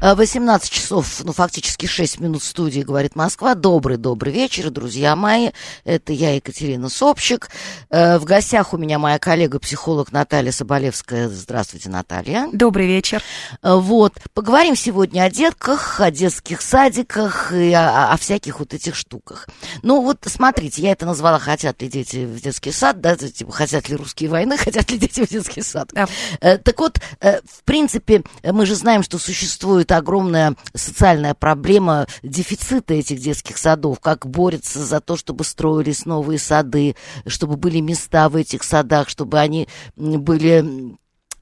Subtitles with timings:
[0.00, 3.54] 18 э, часов, ну, фактически 6 минут студии, говорит Москва.
[3.54, 5.50] Добрый-добрый вечер, друзья мои.
[5.84, 7.50] Это я, Екатерина Собчик.
[7.90, 11.28] Э, в гостях у меня моя коллега-психолог Наталья Соболевская.
[11.28, 12.48] Здравствуйте, Наталья.
[12.50, 13.22] Добрый вечер.
[13.62, 14.14] Э, вот.
[14.32, 19.48] Поговорим сегодня о детках, о детских садиках и о, о всяких вот этих штуках.
[19.82, 23.90] Ну, вот смотрите, я это назвала «Хотят ли дети в детский сад?» да, типа «Хотят
[23.90, 26.08] ли русские войны?» «Хотят ли дети в детский сад?» да.
[26.40, 33.20] Так вот, в принципе, мы же знаем, что существует существует огромная социальная проблема дефицита этих
[33.20, 36.94] детских садов, как борются за то, чтобы строились новые сады,
[37.26, 40.96] чтобы были места в этих садах, чтобы они были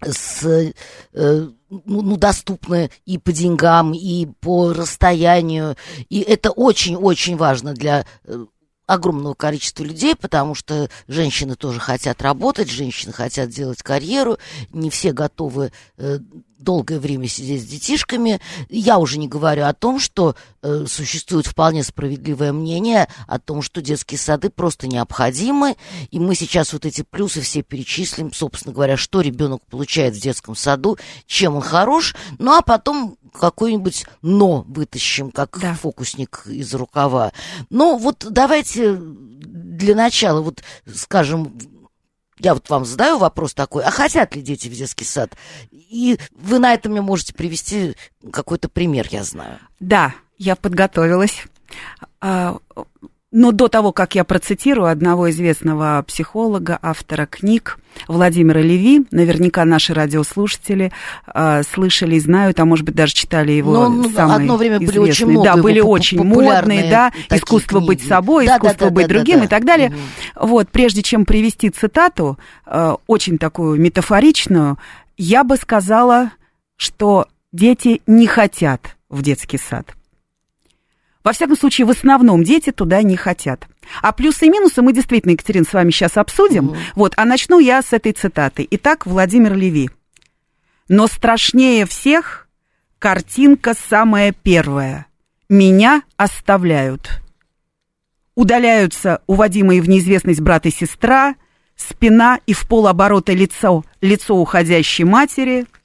[0.05, 0.73] с, э,
[1.13, 5.77] ну, ну, доступны и по деньгам, и по расстоянию.
[6.09, 8.47] И это очень-очень важно для э,
[8.87, 14.39] огромного количества людей, потому что женщины тоже хотят работать, женщины хотят делать карьеру,
[14.73, 16.19] не все готовы э,
[16.59, 18.41] долгое время сидеть с детишками.
[18.69, 23.81] Я уже не говорю о том, что э, существует вполне справедливое мнение о том, что
[23.81, 25.77] детские сады просто необходимы,
[26.11, 30.55] и мы сейчас вот эти плюсы все перечислим, собственно говоря, что ребенок получает в детском
[30.55, 35.75] саду, чем он хорош, ну а потом какое-нибудь «но» вытащим, как да.
[35.75, 37.33] фокусник из рукава.
[37.71, 40.63] Ну вот давайте для начала вот
[40.93, 41.57] скажем
[42.39, 45.37] я вот вам задаю вопрос такой, а хотят ли дети в детский сад?
[45.71, 47.97] И вы на это мне можете привести
[48.33, 49.59] какой-то пример, я знаю.
[49.81, 51.45] Да, я подготовилась.
[53.31, 59.93] Но до того, как я процитирую одного известного психолога, автора книг Владимира Леви, наверняка наши
[59.93, 60.93] радиослушатели
[61.35, 65.01] э, слышали и знают, а может быть даже читали его Но, самый одно время известный.
[65.01, 67.87] были очень много Да, были очень модные, да, искусство книги.
[67.89, 69.45] быть собой, да, искусство да, да, быть да, другим да, да.
[69.45, 69.89] и так далее.
[70.37, 70.47] Угу.
[70.49, 74.79] Вот, прежде чем привести цитату, э, очень такую метафоричную,
[75.19, 76.33] я бы сказала,
[76.77, 79.98] что дети не хотят в детский сад.
[81.25, 83.67] Во всяком случае, в основном дети туда не хотят.
[84.03, 86.69] А плюсы и минусы мы действительно, Екатерина, с вами сейчас обсудим.
[86.69, 86.77] Угу.
[86.95, 88.67] Вот, а начну я с этой цитаты.
[88.71, 89.91] Итак, Владимир Леви.
[90.89, 92.49] Но страшнее всех
[92.99, 95.07] картинка самая первая.
[95.49, 97.21] Меня оставляют.
[98.35, 101.35] Удаляются уводимые в неизвестность брат и сестра,
[101.75, 105.67] спина и в полоборота лицо, лицо уходящей матери–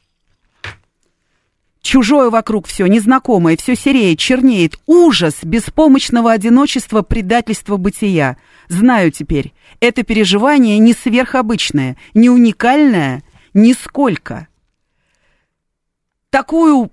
[1.83, 4.79] Чужое вокруг все, незнакомое, все сереет, чернеет.
[4.87, 8.37] Ужас беспомощного одиночества, предательства бытия.
[8.69, 13.21] Знаю теперь, это переживание не сверхобычное, не уникальное,
[13.53, 14.47] нисколько.
[16.29, 16.89] Такую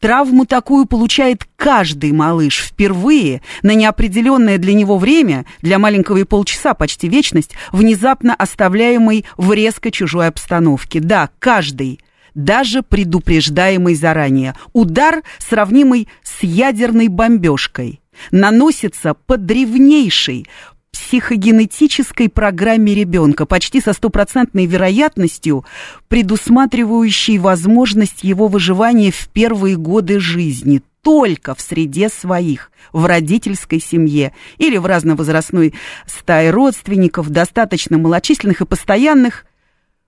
[0.00, 6.74] Травму такую получает каждый малыш впервые на неопределенное для него время, для маленького и полчаса,
[6.74, 11.00] почти вечность, внезапно оставляемый в резко чужой обстановке.
[11.00, 12.00] Да, каждый
[12.34, 14.54] даже предупреждаемый заранее.
[14.72, 20.46] Удар, сравнимый с ядерной бомбежкой, наносится по древнейшей
[20.92, 25.64] психогенетической программе ребенка, почти со стопроцентной вероятностью,
[26.08, 34.34] предусматривающей возможность его выживания в первые годы жизни только в среде своих, в родительской семье
[34.58, 35.74] или в разновозрастной
[36.06, 39.46] стае родственников, достаточно малочисленных и постоянных.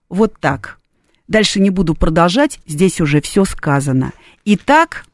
[0.08, 0.78] Вот так.
[1.32, 4.12] Дальше не буду продолжать, здесь уже все сказано.
[4.44, 5.06] Итак,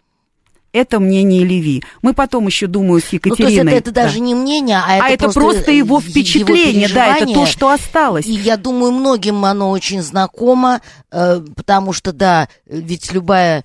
[0.73, 1.85] это мнение Леви.
[2.03, 3.53] Мы потом еще, думаю, с Екатериной...
[3.53, 4.25] Ну, то есть это, это даже да.
[4.25, 7.71] не мнение, а это, а это просто, просто его впечатление, его да, это то, что
[7.71, 8.27] осталось.
[8.27, 10.81] И я думаю, многим оно очень знакомо,
[11.13, 13.65] э, потому что, да, ведь любая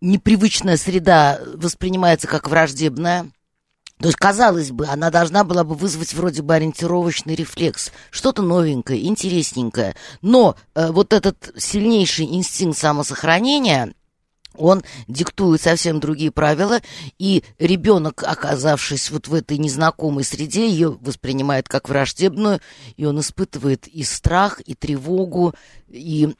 [0.00, 3.26] непривычная среда воспринимается как враждебная.
[4.02, 9.06] То есть, казалось бы, она должна была бы вызвать вроде бы ориентировочный рефлекс, что-то новенькое,
[9.06, 9.94] интересненькое.
[10.22, 13.94] Но э, вот этот сильнейший инстинкт самосохранения,
[14.56, 16.80] он диктует совсем другие правила,
[17.20, 22.60] и ребенок, оказавшись вот в этой незнакомой среде, ее воспринимает как враждебную,
[22.96, 25.54] и он испытывает и страх, и тревогу,
[25.88, 26.34] и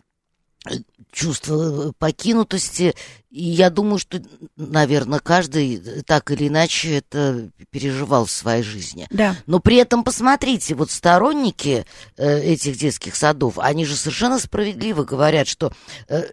[1.13, 2.95] чувство э, покинутости.
[3.31, 4.21] И я думаю, что,
[4.57, 9.07] наверное, каждый так или иначе это переживал в своей жизни.
[9.11, 9.37] Да.
[9.47, 11.85] Но при этом посмотрите, вот сторонники
[12.17, 15.73] э, этих детских садов, они же совершенно справедливо говорят, что
[16.09, 16.25] э,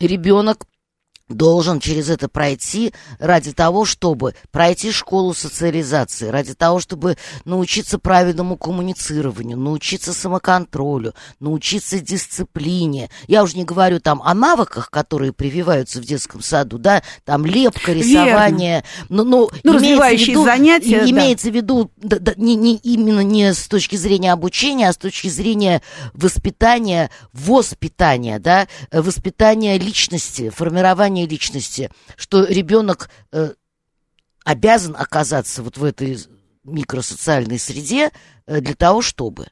[0.00, 0.66] ребенок
[1.28, 8.56] должен через это пройти ради того, чтобы пройти школу социализации, ради того, чтобы научиться правильному
[8.56, 13.10] коммуницированию, научиться самоконтролю, научиться дисциплине.
[13.26, 17.92] Я уже не говорю там о навыках, которые прививаются в детском саду, да, там лепка,
[17.92, 18.84] рисование.
[19.08, 21.08] Но, но ну, развивающие виду, занятия.
[21.08, 21.52] Имеется да.
[21.52, 25.28] в виду да, да, не, не именно не с точки зрения обучения, а с точки
[25.28, 25.82] зрения
[26.14, 33.54] воспитания, воспитания, да, воспитания личности, формирования формирования личности, что ребенок э,
[34.44, 36.18] обязан оказаться вот в этой
[36.64, 38.10] микросоциальной среде
[38.46, 39.48] э, для того, чтобы.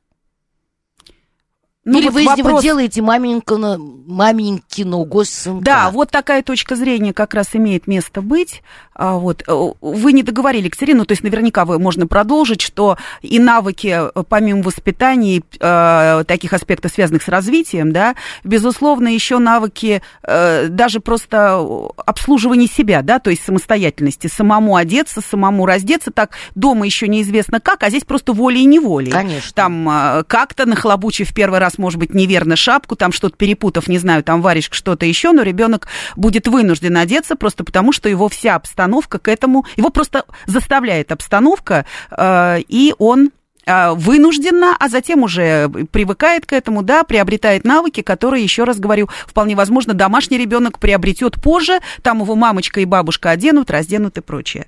[1.86, 2.38] Ну, Или вот вы вопрос...
[2.38, 3.78] из него делаете маменькину,
[4.08, 5.64] маменькину гость сынка.
[5.64, 8.62] Да, вот такая точка зрения как раз имеет место быть.
[8.92, 9.44] А, вот.
[9.46, 14.22] Э, вы не договорили, Екатерина, то есть наверняка вы, можно продолжить, что и навыки, э,
[14.28, 21.62] помимо воспитания, э, таких аспектов, связанных с развитием, да, безусловно, еще навыки э, даже просто
[22.04, 27.84] обслуживания себя, да, то есть самостоятельности, самому одеться, самому раздеться, так дома еще неизвестно как,
[27.84, 29.12] а здесь просто волей и неволей.
[29.12, 29.52] Конечно.
[29.54, 34.22] Там э, как-то нахлобучив первый раз может быть, неверно шапку, там что-то перепутав, не знаю,
[34.22, 39.18] там варежка, что-то еще, но ребенок будет вынужден одеться просто потому, что его вся обстановка
[39.18, 43.30] к этому, его просто заставляет обстановка, э, и он
[43.66, 49.08] э, вынужденно, а затем уже привыкает к этому, да, приобретает навыки, которые, еще раз говорю,
[49.26, 54.66] вполне возможно, домашний ребенок приобретет позже, там его мамочка и бабушка оденут, разденут и прочее.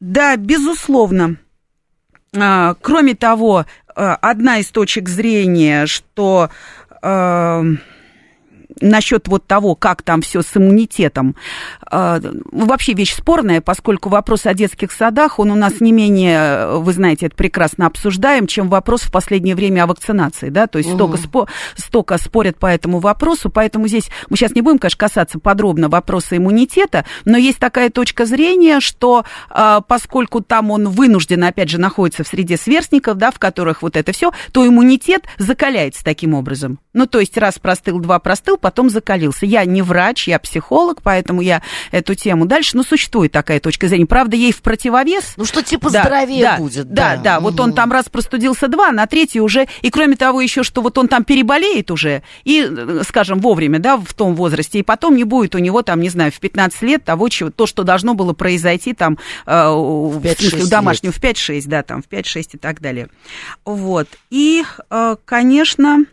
[0.00, 1.36] Да, безусловно.
[2.36, 6.50] А, кроме того, Э, одна из точек зрения, что
[7.02, 7.62] э,
[8.80, 11.36] насчет вот того, как там все с иммунитетом,
[11.90, 12.20] э,
[12.52, 17.26] вообще вещь спорная, поскольку вопрос о детских садах, он у нас не менее, вы знаете,
[17.26, 20.96] это прекрасно обсуждаем, чем вопрос в последнее время о вакцинации, да, то есть угу.
[20.96, 25.38] столько, спо, столько спорят по этому вопросу, поэтому здесь мы сейчас не будем, конечно, касаться
[25.38, 31.68] подробно вопроса иммунитета, но есть такая точка зрения, что э, поскольку там он вынужден, опять
[31.68, 36.34] же, находится в среде сверстников, да, в которых вот это все, то иммунитет закаляется таким
[36.34, 36.78] образом.
[36.92, 39.46] Ну, то есть раз простыл, два простыл, потом закалился.
[39.46, 42.76] Я не врач, я психолог, поэтому я эту тему дальше.
[42.76, 44.04] Но существует такая точка зрения.
[44.04, 45.32] Правда, ей в противовес.
[45.38, 46.92] Ну, что типа да, здоровее да, будет.
[46.92, 47.38] Да, да, да.
[47.38, 47.44] Угу.
[47.44, 49.68] Вот он там раз простудился два, на третий уже.
[49.80, 52.70] И кроме того, еще, что вот он там переболеет уже, и,
[53.08, 56.30] скажем, вовремя, да, в том возрасте, и потом не будет у него там, не знаю,
[56.30, 59.16] в 15 лет того, чего, то, что должно было произойти там
[59.46, 63.08] э, в, в, в домашнем, в 5-6, да, там, в 5-6 и так далее.
[63.64, 64.08] Вот.
[64.28, 66.04] И, э, конечно...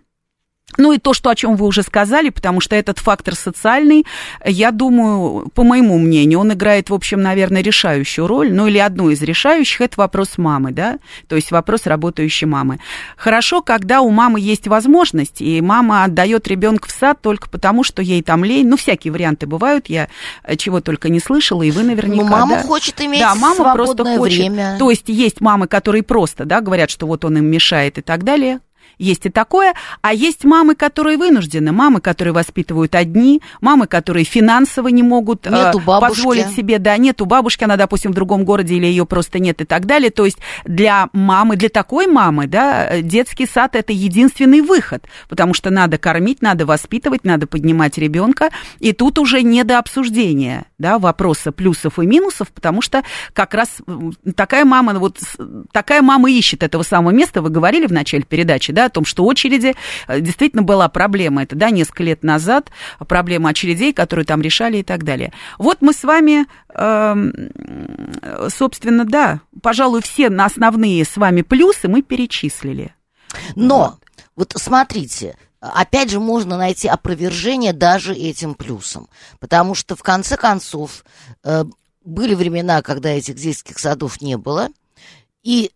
[0.78, 4.06] Ну и то, что, о чем вы уже сказали, потому что этот фактор социальный,
[4.46, 9.10] я думаю, по моему мнению, он играет, в общем, наверное, решающую роль, ну или одну
[9.10, 12.80] из решающих, это вопрос мамы, да, то есть вопрос работающей мамы.
[13.18, 18.02] Хорошо, когда у мамы есть возможность, и мама отдает ребенка в сад только потому, что
[18.02, 20.10] ей там лень, ну всякие варианты бывают, я
[20.58, 22.24] чего только не слышала, и вы наверняка.
[22.24, 24.40] Ну, мама да, хочет иметь да, мама просто хочет.
[24.40, 24.78] время.
[24.80, 28.24] То есть есть мамы, которые просто, да, говорят, что вот он им мешает и так
[28.24, 28.60] далее,
[28.98, 29.74] есть и такое.
[30.02, 35.80] А есть мамы, которые вынуждены, мамы, которые воспитывают одни, мамы, которые финансово не могут нету
[35.80, 39.62] э, позволить себе, да, нету бабушки, она, допустим, в другом городе или ее просто нет
[39.62, 40.10] и так далее.
[40.10, 45.70] То есть для мамы, для такой мамы, да, детский сад это единственный выход, потому что
[45.70, 48.50] надо кормить, надо воспитывать, надо поднимать ребенка,
[48.80, 53.04] и тут уже не до обсуждения, да, вопроса плюсов и минусов, потому что
[53.34, 53.78] как раз
[54.36, 55.20] такая мама, вот
[55.72, 59.26] такая мама ищет этого самого места, вы говорили в начале передачи, да, о том, что
[59.26, 59.76] очереди,
[60.08, 62.70] э, действительно была проблема, это, да, несколько лет назад,
[63.08, 65.34] проблема очередей, которые там решали и так далее.
[65.58, 72.02] Вот мы с вами, э, собственно, да, пожалуй, все на основные с вами плюсы мы
[72.02, 72.94] перечислили.
[73.56, 73.98] Но,
[74.36, 79.10] вот, вот смотрите, опять же, можно найти опровержение даже этим плюсом.
[79.40, 81.04] Потому что, в конце концов,
[81.44, 81.66] э,
[82.04, 84.70] были времена, когда этих детских садов не было,
[85.44, 85.72] и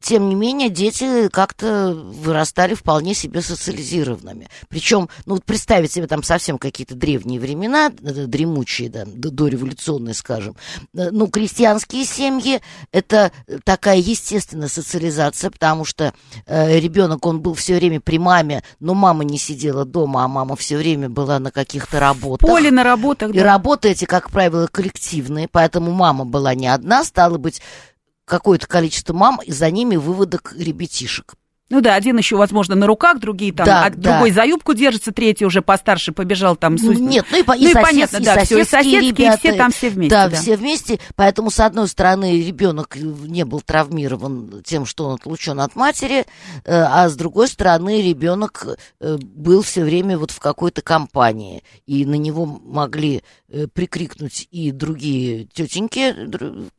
[0.00, 4.48] тем не менее, дети как-то вырастали вполне себе социализированными.
[4.68, 10.56] Причем, ну вот представить себе там совсем какие-то древние времена, э, дремучие, да, дореволюционные, скажем.
[10.94, 12.60] Э, ну, крестьянские семьи–
[12.92, 13.30] это
[13.64, 16.14] такая естественная социализация, потому что
[16.46, 20.56] э, ребенок, он был все время при маме, но мама не сидела дома, а мама
[20.56, 22.48] все время была на каких-то работах.
[22.48, 23.38] В поле на работах, да.
[23.38, 27.60] И работы эти, как правило, коллективные, поэтому мама была не одна, стала быть,
[28.28, 31.34] какое-то количество мам, и за ними выводок ребятишек.
[31.70, 33.96] Ну да, один еще, возможно, на руках, другие там, Да, а да.
[34.12, 36.78] другой за юбку держится, третий уже постарше побежал там.
[36.78, 38.64] с- Ну, Нет, ну и, по- Ну и сосед- понятно, и да, всё, и соседские
[38.64, 40.36] соседские, и ребята, все там все вместе, Да, да.
[40.36, 40.98] все вместе.
[41.14, 46.72] Поэтому, с одной стороны, ребенок не был травмирован тем, что он отлучен от матери, э,
[46.74, 48.66] а с другой стороны, ребенок
[49.00, 54.70] э, был все время вот в какой-то компании, и на него могли э, прикрикнуть и
[54.72, 56.14] другие тетеньки,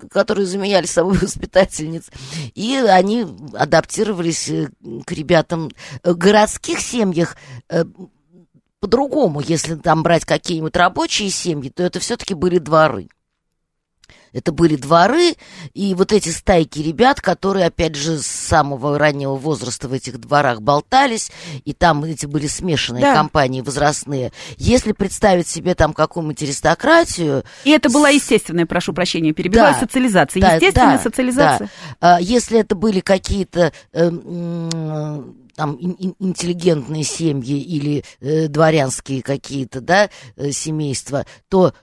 [0.09, 2.05] которые заменяли собой воспитательниц,
[2.55, 4.49] и они адаптировались
[5.05, 5.69] к ребятам.
[6.03, 7.35] В городских семьях
[7.69, 7.83] э,
[8.79, 13.09] по-другому, если там брать какие-нибудь рабочие семьи, то это все-таки были дворы.
[14.33, 15.35] Это были дворы,
[15.73, 20.61] и вот эти стайки ребят, которые, опять же, с самого раннего возраста в этих дворах
[20.61, 21.31] болтались,
[21.65, 23.13] и там эти были смешанные Да.
[23.15, 24.31] компании возрастные.
[24.57, 29.79] Если представить себе там какую-нибудь аристократию, И это была естественная, прошу прощения, перебиваю, Да.
[29.79, 30.41] социализация.
[30.41, 31.69] Да, Естественная да, социализация.
[31.99, 32.15] да.
[32.15, 34.11] А, Если это были какие-то э,
[35.55, 41.73] там ин- ин- интеллигентные семьи или э, дворянские какие-то, да, э, семейства, то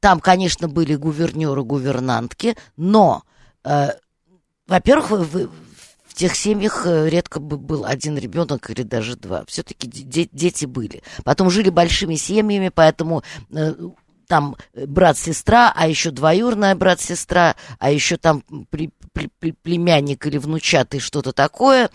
[0.00, 3.22] там, конечно, были гувернеры, гувернантки, но,
[3.64, 3.90] э,
[4.66, 5.48] во-первых, в,
[6.20, 9.42] тех семьях э, редко бы был один ребенок или даже два.
[9.46, 11.02] Все-таки дети были.
[11.24, 13.74] Потом жили большими семьями, поэтому э,
[14.28, 21.00] там э, брат-сестра, а еще двоюрная брат-сестра, а еще там пли- пли- племянник или внучатый,
[21.00, 21.88] что-то такое.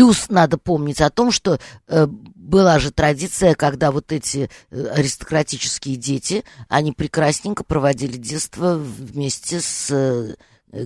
[0.00, 5.96] Плюс надо помнить о том, что э, была же традиция, когда вот эти э, аристократические
[5.96, 10.36] дети, они прекрасненько проводили детство вместе с э,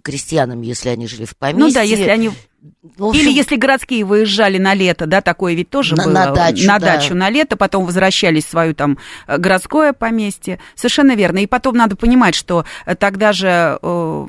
[0.02, 1.64] крестьянами, если они жили в поместье.
[1.64, 2.32] Ну да, если они...
[2.98, 6.12] Общем, Или если городские выезжали на лето, да, такое ведь тоже На- было.
[6.12, 6.96] на дачу, На да.
[6.96, 10.58] дачу на лето, потом возвращались в свое там э, городское поместье.
[10.74, 11.38] Совершенно верно.
[11.38, 14.26] И потом надо понимать, что э, тогда же, э,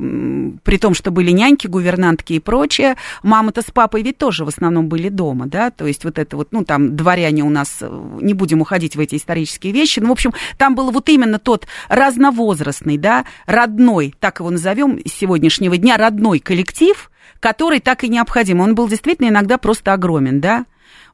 [0.64, 4.90] при том, что были няньки, гувернантки и прочее, мама-то с папой ведь тоже в основном
[4.90, 7.82] были дома, да, то есть вот это вот, ну, там, дворяне у нас,
[8.22, 11.68] не будем уходить в эти исторические вещи, ну, в общем, там был вот именно тот
[11.90, 18.60] разновозрастный, да, родной, так его назовем с сегодняшнего дня, родной коллектив, который так и необходим.
[18.62, 20.66] Он был действительно иногда просто огромен, да.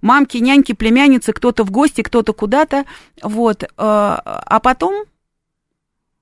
[0.01, 2.85] Мамки, няньки, племянницы, кто-то в гости, кто-то куда-то,
[3.21, 3.63] вот.
[3.63, 5.05] э, А потом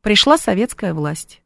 [0.02, 1.42] пришла советская власть.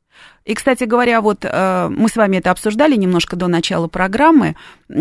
[0.45, 4.55] И, кстати говоря, вот э, мы с вами это обсуждали немножко до начала программы.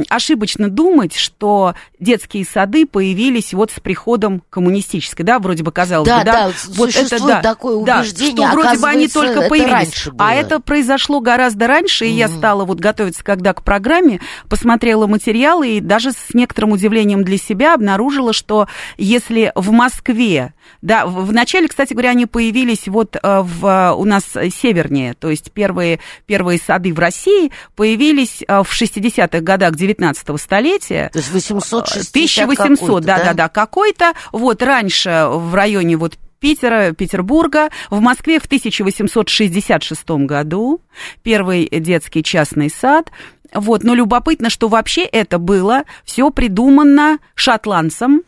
[0.09, 6.21] Ошибочно думать, что детские сады появились вот с приходом коммунистической, да, вроде бы казалось Да,
[6.21, 6.33] бы, да.
[6.47, 10.09] да, существует такое да, убеждение, что вроде бы они только это появились.
[10.17, 15.79] А это произошло гораздо раньше, и я стала вот готовиться, когда к программе, посмотрела материалы
[15.79, 21.33] и даже с некоторым удивлением для себя обнаружила, что если в Москве, да, в, в
[21.33, 26.01] начале, кстати говоря, они появились вот э, в, э, у нас севернее, то есть первые,
[26.27, 31.11] первые сады в России появились э, в 60-х годах 19 столетия.
[31.13, 34.13] То есть 860 1800, какой-то, да, да, да, какой-то.
[34.33, 40.81] Вот раньше в районе вот Питера, Петербурга, в Москве в 1866 году
[41.23, 43.13] первый детский частный сад.
[43.55, 48.23] Вот, но любопытно, что вообще это было все придумано шотландцем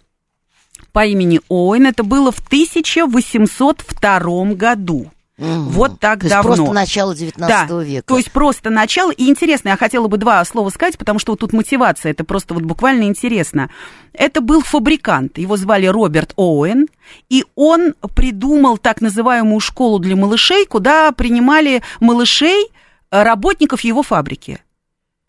[0.94, 1.88] по имени Оуэн.
[1.88, 5.10] Это было в 1802 году.
[5.36, 5.70] Мгм.
[5.70, 6.54] Вот так То есть давно.
[6.54, 8.06] просто начало 19 Да, века.
[8.06, 9.10] То есть просто начало.
[9.10, 12.54] И интересно, я хотела бы два слова сказать, потому что вот тут мотивация, это просто
[12.54, 13.68] вот буквально интересно.
[14.12, 16.86] Это был фабрикант, его звали Роберт Оуэн,
[17.28, 22.68] и он придумал так называемую школу для малышей, куда принимали малышей,
[23.10, 24.60] э, работников его фабрики.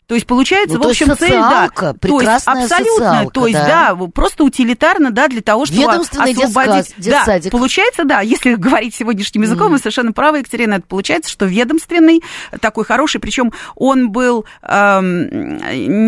[0.06, 1.68] То есть получается, Ну, в общем, цель, да.
[1.68, 3.92] То есть абсолютно, социалка, то есть, да.
[3.92, 6.94] да, просто утилитарно, да, для того, чтобы освободить.
[6.96, 7.50] детсад- да, детсадик.
[7.50, 12.22] получается, да, если говорить сегодняшним языком, вы совершенно правы, Екатерина, это получается, что ведомственный,
[12.60, 15.56] такой хороший, причем он был эм,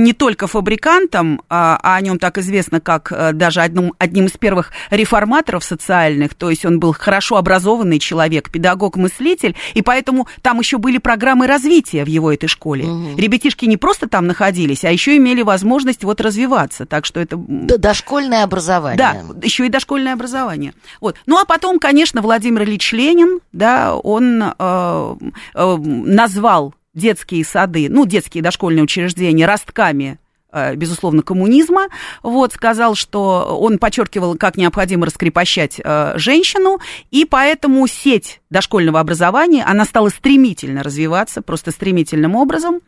[0.05, 4.33] не только фабрикантом, а, а о нем так известно, как э, даже одним, одним из
[4.33, 10.79] первых реформаторов социальных, то есть он был хорошо образованный человек, педагог-мыслитель, и поэтому там еще
[10.79, 12.85] были программы развития в его этой школе.
[13.17, 17.37] Ребятишки не просто там находились, а еще имели возможность вот развиваться, так что это...
[17.37, 18.99] м, Д- Дошкольное образование.
[18.99, 20.75] да, еще и дошкольное образование.
[21.01, 21.17] Вот.
[21.27, 25.17] Ну а потом, конечно, Владимир Ильич Ленин, да, он э,
[25.55, 30.19] э, назвал детские сады, ну, детские дошкольные учреждения ростками
[30.53, 31.89] безусловно, коммунизма,
[32.23, 36.79] вот, сказал, что он подчеркивал, как необходимо раскрепощать э, женщину,
[37.11, 42.81] и поэтому сеть дошкольного образования, она стала стремительно развиваться, просто стремительным образом,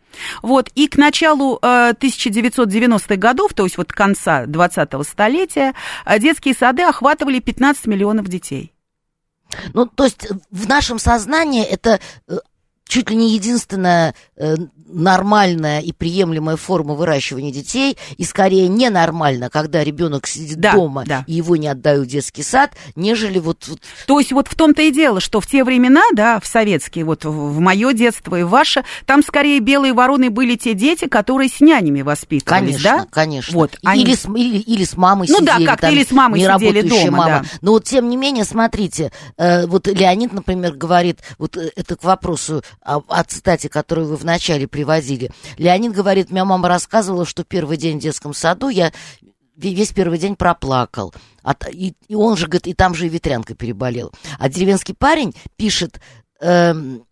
[0.43, 5.75] вот, и к началу э, 1990-х годов, то есть вот конца 20-го столетия,
[6.07, 8.73] э, детские сады охватывали 15 миллионов детей.
[9.75, 12.38] Ну, то есть в нашем сознании это э,
[12.90, 14.56] чуть ли не единственная э,
[14.92, 21.25] нормальная и приемлемая форма выращивания детей, и скорее ненормально, когда ребенок сидит Да, дома да.
[21.26, 24.82] и его не отдают в детский сад, нежели вот, вот То есть вот в том-то
[24.82, 28.85] и дело, что в те времена, да, в советские, вот в, мое детство и ваше,
[29.06, 33.06] там скорее белые вороны были те дети, которые с нянями воспитывались, Конечно, да?
[33.11, 33.54] конечно.
[33.56, 35.66] Вот, или, они- с, или, или с мамой Ну да, сидели.
[35.66, 37.25] как-то там, или с мамой сидели дома, мама.
[37.26, 37.44] да.
[37.61, 42.02] Но вот тем не менее, смотрите, э, вот Леонид, например, говорит, вот э, это к
[42.04, 45.30] вопросу о, о цитате, которую вы вначале приводили.
[45.58, 48.92] Леонид говорит, моя мама рассказывала, что первый день в детском саду я
[49.56, 51.14] ве- весь первый день проплакал.
[51.42, 54.12] От- и, и он же, говорит, и там же и ветрянка переболел.
[54.38, 56.00] А деревенский парень пишет,
[56.40, 57.04] эм,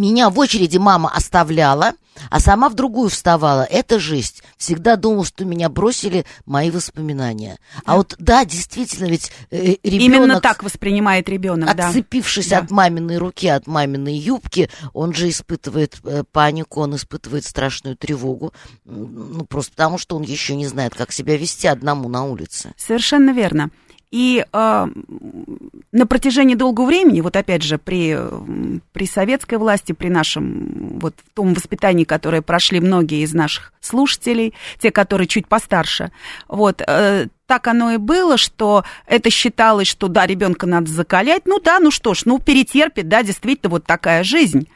[0.00, 1.92] меня в очереди мама оставляла,
[2.30, 3.62] а сама в другую вставала.
[3.62, 4.42] Это жесть.
[4.56, 7.58] Всегда думал, что меня бросили мои воспоминания.
[7.84, 11.88] А вот да, действительно, ведь э, ребенок, Именно так воспринимает ребенок, да.
[11.88, 12.58] отцепившись Да.
[12.58, 18.52] от маминой руки, от маминой юбки, он же испытывает э, панику, он испытывает страшную тревогу.
[18.84, 22.72] Ну, просто потому, что он еще не знает, как себя вести одному на улице.
[22.76, 23.70] Совершенно верно.
[24.10, 24.86] И э,
[25.92, 28.18] на протяжении долгого времени, вот опять же, при,
[28.92, 34.90] при советской власти, при нашем вот том воспитании, которое прошли многие из наших слушателей, те,
[34.90, 36.10] которые чуть постарше,
[36.48, 41.60] вот, э, так оно и было, что это считалось, что да, ребенка надо закалять, ну
[41.60, 44.68] да, ну что ж, ну перетерпит, да, действительно, вот такая жизнь.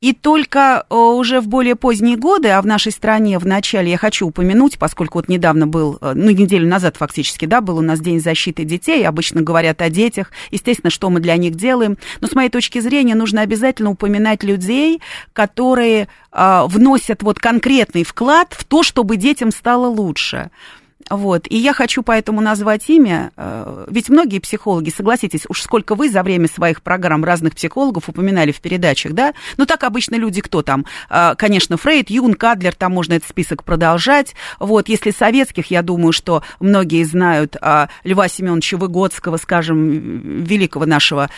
[0.00, 3.98] И только э, уже в более поздние годы, а в нашей стране в начале, я
[3.98, 7.98] хочу упомянуть, поскольку вот недавно был, э, ну, неделю назад фактически, да, был у нас
[7.98, 12.34] День защиты детей, обычно говорят о детях, естественно, что мы для них делаем, но с
[12.36, 15.02] моей точки зрения нужно обязательно упоминать людей,
[15.32, 20.52] которые э, вносят вот конкретный вклад в то, чтобы детям стало лучше.
[21.10, 21.46] Вот.
[21.48, 26.22] И я хочу поэтому назвать имя, э, ведь многие психологи, согласитесь, уж сколько вы за
[26.22, 29.34] время своих программ разных психологов упоминали в передачах, да?
[29.56, 30.84] Ну, так обычно люди кто там?
[31.10, 34.34] Э, Конечно, Фрейд, Юнг, Адлер, там можно этот список продолжать.
[34.58, 41.30] Вот, если советских, я думаю, что многие знают а, Льва Семеновича Выгодского, скажем, великого нашего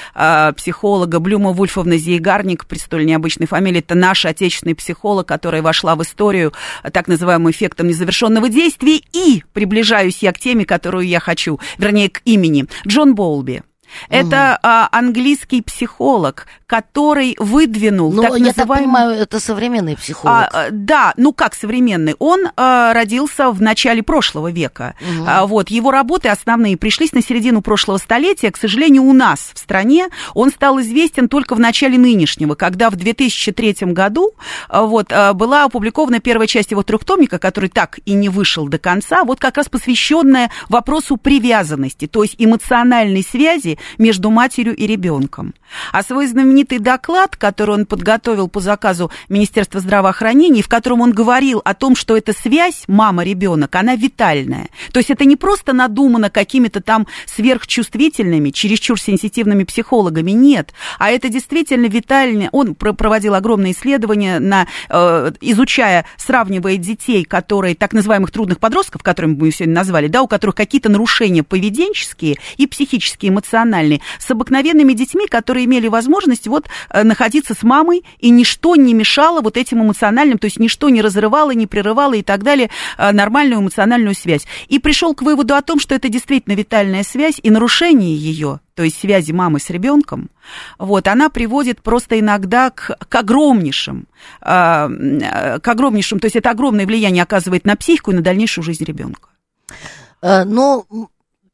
[0.57, 6.03] психолога, Блюма Вульфовна Зейгарник, при столь необычной фамилии, это наш отечественный психолог, которая вошла в
[6.03, 6.53] историю
[6.93, 9.01] так называемым эффектом незавершенного действия.
[9.13, 12.65] И приближаюсь я к теме, которую я хочу, вернее, к имени.
[12.87, 13.63] Джон Болби.
[14.09, 18.85] Это а, английский психолог, который выдвинул Ну, так я так называемый...
[18.85, 20.37] понимаю, это современный психолог.
[20.37, 22.15] А, а, да, ну как современный.
[22.19, 24.95] Он а, родился в начале прошлого века.
[25.01, 25.25] Мгм.
[25.27, 28.53] А, вот его работы основные пришлись на середину прошлого столетия.
[28.53, 32.97] К сожалению, у нас в стране он стал известен только в начале нынешнего, когда в
[32.97, 34.33] 2003 году
[34.69, 38.79] а, вот, а, была опубликована первая часть его трехтомника, который так и не вышел до
[38.79, 45.55] конца, вот как раз посвященная вопросу привязанности, то есть эмоциональной связи между матерью и ребенком.
[45.93, 51.61] А свой знаменитый доклад, который он подготовил по заказу Министерства здравоохранения, в котором он говорил
[51.65, 54.69] о том, что эта связь мама-ребенок, она витальная.
[54.93, 60.73] То есть это не просто надумано какими-то там сверхчувствительными, чересчур сенситивными психологами, нет.
[60.99, 62.49] А это действительно витальное.
[62.53, 69.03] Он про- проводил огромные исследования, на, э, изучая, сравнивая детей, которые, так называемых трудных подростков,
[69.03, 73.70] которыми мы сегодня назвали, да, у которых какие-то нарушения поведенческие и психические, эмоциональные,
[74.19, 79.41] с обыкновенными детьми, которые имели возможность вот э, находиться с мамой, и ничто не мешало
[79.41, 83.61] вот этим эмоциональным, то есть ничто не разрывало, не прерывало и так далее э, нормальную
[83.61, 84.47] эмоциональную связь.
[84.69, 88.83] И пришел к выводу о том, что это действительно витальная связь, и нарушение ее, то
[88.83, 90.31] есть связи мамы с ребенком,
[90.79, 94.07] вот, она приводит просто иногда к, к огромнейшим,
[94.43, 98.85] э, к огромнейшим, то есть это огромное влияние оказывает на психику и на дальнейшую жизнь
[98.85, 99.29] ребенка.
[100.23, 100.85] Но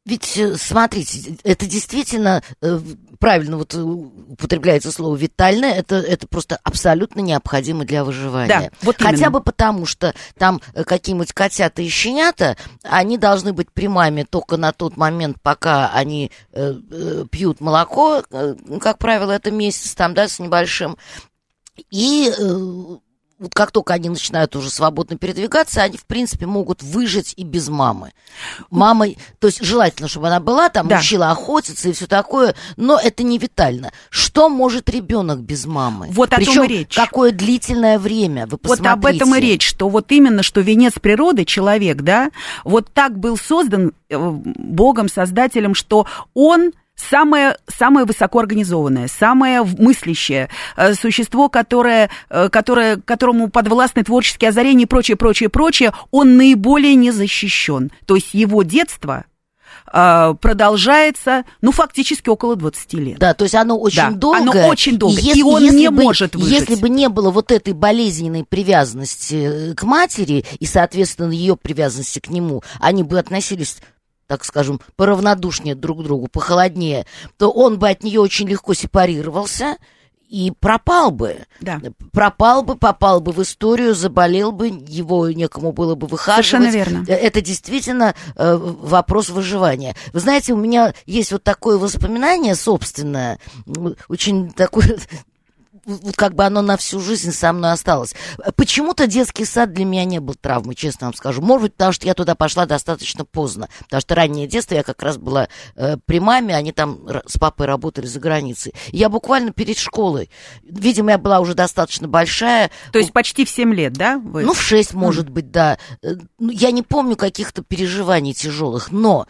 [0.07, 2.79] ведь, э, смотрите, это действительно э,
[3.19, 8.47] правильно вот э, употребляется слово витальное, это, это просто абсолютно необходимо для выживания.
[8.47, 9.31] Да, вот Хотя именно.
[9.31, 14.71] бы потому, что там какие-нибудь котята и щенята, они должны быть при маме только на
[14.71, 20.13] тот момент, пока они э, э, пьют молоко, э, ну, как правило, это месяц там,
[20.13, 20.97] да, с небольшим.
[21.91, 22.97] И э,
[23.39, 27.69] вот как только они начинают уже свободно передвигаться, они, в принципе, могут выжить и без
[27.69, 28.11] мамы.
[28.69, 30.97] Мамой, то есть желательно, чтобы она была там, Да.
[30.99, 33.91] учила охотиться и все такое, но это не витально.
[34.09, 36.07] Что может ребенок без мамы?
[36.11, 36.95] Вот о том Причем и речь.
[36.95, 38.89] какое длительное время, вы Вот посмотрите.
[38.89, 42.31] об этом и речь, что вот именно, что венец природы, человек, да,
[42.63, 50.93] вот так был создан э, Богом, Создателем, что он самое, самое высокоорганизованное, самое мыслящее э,
[50.95, 57.11] существо, которое, э, которое, которому подвластны творческие озарения и прочее, прочее, прочее, он наиболее не
[57.11, 57.91] защищен.
[58.05, 59.25] То есть его детство
[59.93, 63.19] э, продолжается, ну, фактически около 20 лет.
[63.19, 64.37] Да, то есть оно очень Да, долго.
[64.39, 66.51] оно очень долго, если, и он если не бы- может выжить.
[66.61, 72.29] Если бы не было вот этой болезненной привязанности к матери и, соответственно, ее привязанности к
[72.29, 73.77] нему, они бы относились
[74.27, 77.05] так скажем, поравнодушнее друг к другу, похолоднее,
[77.37, 79.77] то он бы от нее очень легко сепарировался
[80.29, 81.45] и пропал бы.
[81.61, 81.79] Да.
[82.11, 86.45] Пропал бы, попал бы в историю, заболел бы, его некому было бы выхаживать.
[86.45, 87.05] Совершенно верно.
[87.07, 89.95] Э, Это действительно э, вопрос выживания.
[90.13, 93.39] Вы знаете, у меня есть вот такое воспоминание собственное,
[94.09, 94.99] очень такое
[95.87, 98.13] вот как бы оно на всю жизнь со мной осталось.
[98.55, 101.41] Почему-то детский сад для меня не был травмой, честно вам скажу.
[101.41, 103.69] Может быть, потому что я туда пошла достаточно поздно.
[103.85, 107.67] Потому что раннее детство я как раз была э, при маме, они там с папой
[107.67, 108.73] работали за границей.
[108.91, 110.29] Я буквально перед школой,
[110.61, 114.17] видимо, я была уже достаточно большая, То есть почти в 7 лет, да?
[114.17, 114.43] Вы?
[114.43, 115.77] ну, в 6, может быть, да.
[116.03, 119.25] Э, ну, Я не помню каких-то переживаний тяжелых, но,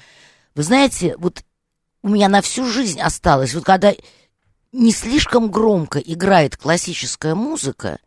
[0.56, 1.44] вы знаете, вот
[2.02, 3.94] у меня на всю жизнь осталось, вот когда
[4.72, 8.00] не слишком громко играет классическая музыка,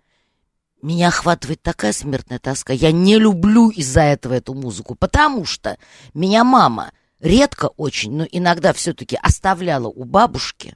[0.82, 2.72] меня охватывает такая смертная тоска.
[2.72, 5.76] Я не люблю из-за этого эту музыку, потому что
[6.14, 10.74] меня мама редко очень, но иногда все-таки оставляла у бабушки,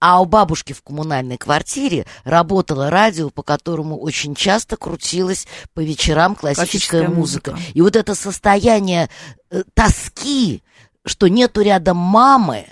[0.00, 6.34] а у бабушки в коммунальной квартире работало радио, по которому очень часто крутилась по вечерам
[6.34, 7.50] классическая, Классическая музыка.
[7.52, 7.70] музыка.
[7.74, 9.08] И вот это состояние
[9.50, 10.64] э, тоски,
[11.04, 12.66] что нету рядом мамы,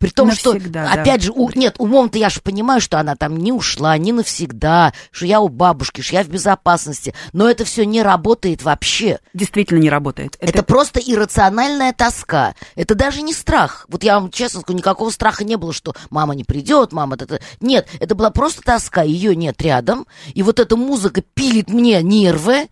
[0.00, 1.02] при том, Навсегда, что, да.
[1.02, 4.94] опять же, у- нет, умом-то я же понимаю, что она там не ушла, не навсегда,
[5.10, 9.18] что я у бабушки, что я в безопасности, но это все не работает вообще.
[9.34, 10.38] Действительно не работает.
[10.40, 12.54] Это, просто иррациональная тоска.
[12.76, 13.84] Это даже не страх.
[13.88, 17.38] Вот я вам честно скажу, никакого страха не было, что мама не придет, мама это...
[17.60, 20.06] Нет, это была просто тоска, ее нет рядом.
[20.32, 22.68] И вот эта музыка пилит мне нервы.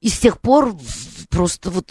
[0.00, 0.74] И с тех пор
[1.32, 1.90] просто вот...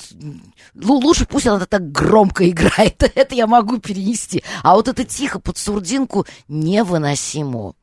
[0.73, 3.03] ну, лучше пусть она так громко играет.
[3.15, 4.43] Это я могу перенести.
[4.63, 7.73] А вот это тихо под сурдинку невыносимо.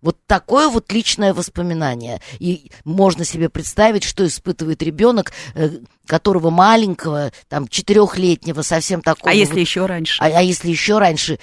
[0.00, 2.20] Вот такое вот личное воспоминание.
[2.40, 5.70] И можно себе представить, что испытывает ребенок, э,
[6.06, 9.30] которого маленького, там, четырехлетнего, совсем такого.
[9.30, 10.20] А если вот- еще раньше?
[10.20, 11.38] а, а если еще раньше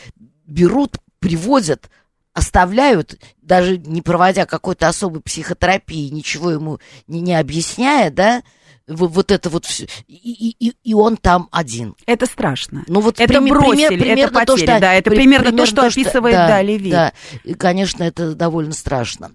[0.46, 1.90] берут, приводят,
[2.34, 8.44] оставляют, даже не проводя какой-то особой психотерапии, ничего ему не, не объясняя, да,
[8.90, 11.96] вот это вот все, и, и- и- он там один.
[12.06, 12.84] Это страшно.
[12.88, 15.66] Ну вот Это прими- бросили, это примерно то, потери, что, да, это при- примерно то,
[15.66, 16.92] что описывает, да, Леви.
[16.92, 19.32] Да, и, конечно, это довольно страшно.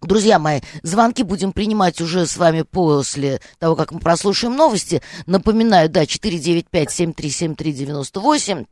[0.00, 5.02] Друзья мои, звонки будем принимать уже с вами после того, как мы прослушаем новости.
[5.26, 8.66] Напоминаю, да, 495-7373-98.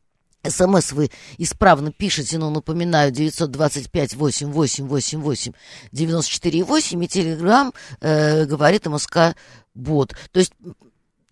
[0.49, 3.11] СМС вы исправно пишете, но напоминаю,
[5.93, 9.35] 925-8888-94,8 и Телеграм э, говорит МСК
[9.77, 10.15] Бот.
[10.33, 10.53] То есть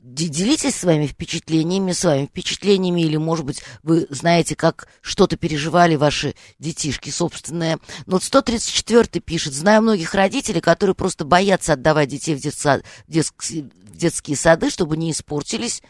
[0.01, 6.35] де- делитесь своими впечатлениями, своими впечатлениями, или, может быть, вы знаете, как что-то переживали ваши
[6.59, 7.79] детишки собственные.
[8.07, 13.11] Но вот 134 пишет, знаю многих родителей, которые просто боятся отдавать детей в, детса- в
[13.11, 15.83] детск- в детские сады, чтобы не испортились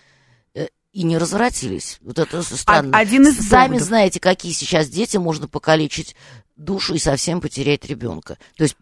[0.55, 1.99] э, и не развратились.
[2.03, 2.97] Вот это странно.
[2.97, 3.89] А- один из Сами доводов.
[3.89, 6.15] знаете, какие сейчас дети можно покалечить
[6.55, 8.39] душу и совсем потерять ребенка.
[8.57, 8.77] То есть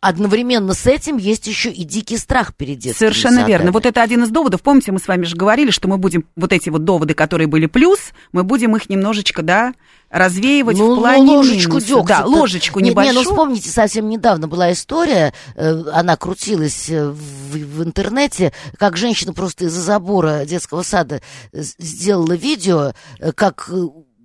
[0.00, 3.50] одновременно с этим есть еще и дикий страх перед детскими Совершенно садами.
[3.50, 3.72] верно.
[3.72, 4.62] Вот это один из доводов.
[4.62, 7.66] Помните, мы с вами же говорили, что мы будем вот эти вот доводы, которые были
[7.66, 9.74] плюс, мы будем их немножечко, да,
[10.10, 11.86] развеивать ну, в плане ну, ложечку минуса.
[11.86, 12.20] дегтя.
[12.20, 13.14] Да, ложечку не, небольшую.
[13.16, 17.16] Не, ну вспомните, совсем недавно была история, э, она крутилась э, в,
[17.52, 21.20] в интернете, как женщина просто из-за забора детского сада
[21.52, 22.92] э, сделала видео,
[23.34, 23.68] как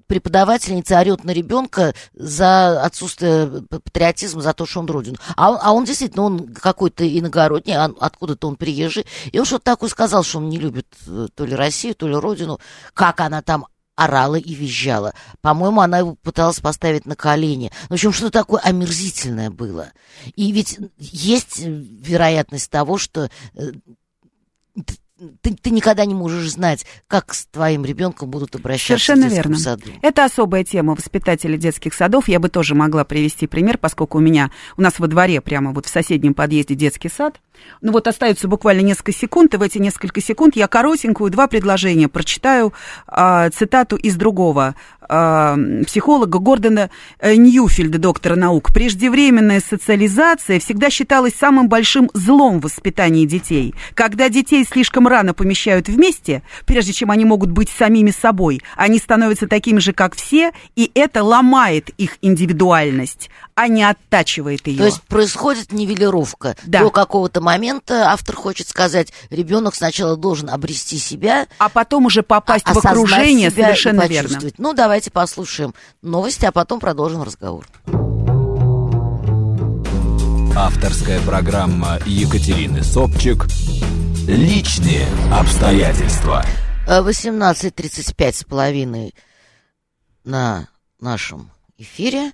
[0.10, 5.18] преподавательница орет на ребенка за отсутствие п- патриотизма, за то, что он родину.
[5.38, 9.06] А он, а он действительно, он какой-то иногородний, а откуда-то он приезжий.
[9.32, 12.16] И он что-то такое сказал, что он не любит э, то ли Россию, то ли
[12.16, 12.60] родину.
[12.96, 15.14] Как она там орала и визжала.
[15.42, 17.72] По-моему, она его пыталась поставить на колени.
[17.90, 19.92] В общем, что такое омерзительное было.
[20.36, 23.72] И ведь есть э, вероятность того, что э,
[25.42, 29.52] ты, ты никогда не можешь знать, как с твоим ребенком будут обращаться Совершенно в детском
[29.52, 29.64] верно.
[29.64, 29.92] саду.
[30.02, 32.28] Это особая тема воспитателей детских садов.
[32.28, 35.86] Я бы тоже могла привести пример, поскольку у меня, у нас во дворе прямо вот
[35.86, 37.40] в соседнем подъезде детский сад.
[37.82, 42.08] Ну вот остается буквально несколько секунд, и в эти несколько секунд я коротенькую два предложения
[42.08, 42.74] прочитаю
[43.08, 48.72] а, цитату из другого а, психолога Гордона э, Ньюфильда, доктора наук.
[48.74, 53.74] Преждевременная социализация всегда считалась самым большим злом в воспитании детей.
[53.96, 59.48] Когда детей слишком рано помещают вместе, прежде чем они могут быть самими собой, они становятся
[59.48, 63.30] такими же, как все, и это ломает их индивидуальность.
[63.60, 64.78] А не оттачивает ее.
[64.78, 66.56] То есть происходит нивелировка.
[66.64, 66.80] Да.
[66.80, 72.66] До какого-то момента автор хочет сказать, ребенок сначала должен обрести себя, а потом уже попасть
[72.66, 74.30] в осознать окружение, себя и совершенно верно.
[74.30, 74.60] почувствовать.
[74.60, 77.68] Ну, давайте послушаем новости, а потом продолжим разговор.
[80.56, 83.46] Авторская программа Екатерины Собчик
[84.26, 86.46] «Личные обстоятельства».
[86.88, 89.14] Э, 18.35 с половиной
[90.24, 90.70] на
[91.02, 92.32] нашем эфире.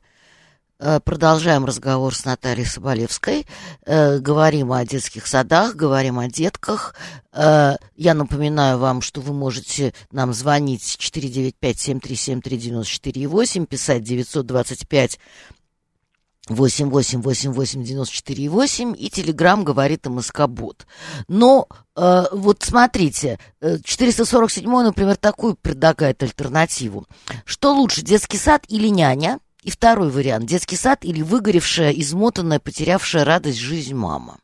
[0.77, 3.47] Э, Продолжаем разговор с Натальей Соболевской.
[3.85, 6.95] Э, Говорим о детских садах, говорим о детках.
[7.31, 15.17] Э, Я напоминаю вам, что вы можете нам звонить 495-7373948, писать 925
[16.49, 20.85] 888894,8 и Телеграм говорит МСК-бот.
[21.27, 27.07] Но э, вот смотрите, э, 447, например, такую предлагает альтернативу.
[27.45, 29.39] Что лучше, детский сад или няня?
[29.65, 34.37] И второй вариант, детский сад или выгоревшая, измотанная, потерявшая радость жизнь мама.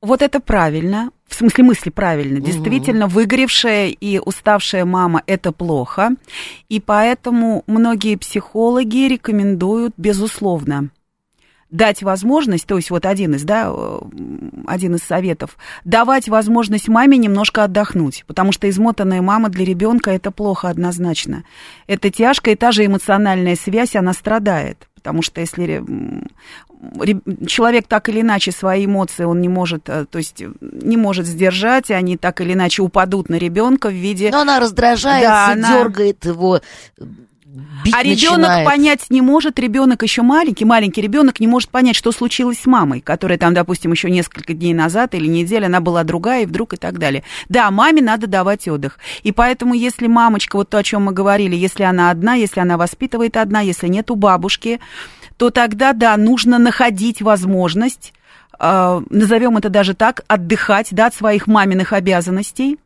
[0.00, 1.10] Вот это правильно.
[1.26, 2.38] В смысле мысли правильно.
[2.38, 2.44] Мгм.
[2.44, 6.12] Действительно, выгоревшая и уставшая мама– это плохо.
[6.70, 10.88] И поэтому многие психологи рекомендуют, безусловно,
[11.70, 13.98] дать возможность, то есть вот один из, да, э,
[14.66, 20.30] один из советов, давать возможность маме немножко отдохнуть, потому что измотанная мама для ребенка это
[20.30, 21.44] плохо однозначно.
[21.86, 25.82] Это тяжко, и та же эмоциональная связь, она страдает, потому что если
[27.00, 31.26] ре- человек так или иначе свои эмоции он не может, э, то есть не может
[31.26, 35.52] сдержать, и они так или иначе упадут на ребенка в виде Но она раздражается, Да,
[35.52, 36.60] она- дергает его,
[36.98, 37.04] э,
[37.84, 38.66] бить А ребенок начинает.
[38.66, 43.00] понять не может, ребенок еще маленький, маленький ребенок не может понять, что случилось с мамой,
[43.00, 46.76] которая там, допустим, еще несколько дней назад или неделю, она была другая, и вдруг и
[46.76, 47.24] так далее.
[47.48, 48.98] Да, маме надо давать отдых.
[49.22, 52.76] И поэтому, если мамочка, вот то, о чем мы говорили, если она одна, если она
[52.76, 54.80] воспитывает одна, если нет у бабушки,
[55.36, 58.12] то тогда, да, нужно находить возможность,
[58.58, 62.78] э, назовем это даже так, отдыхать, да, от своих маминых обязанностей,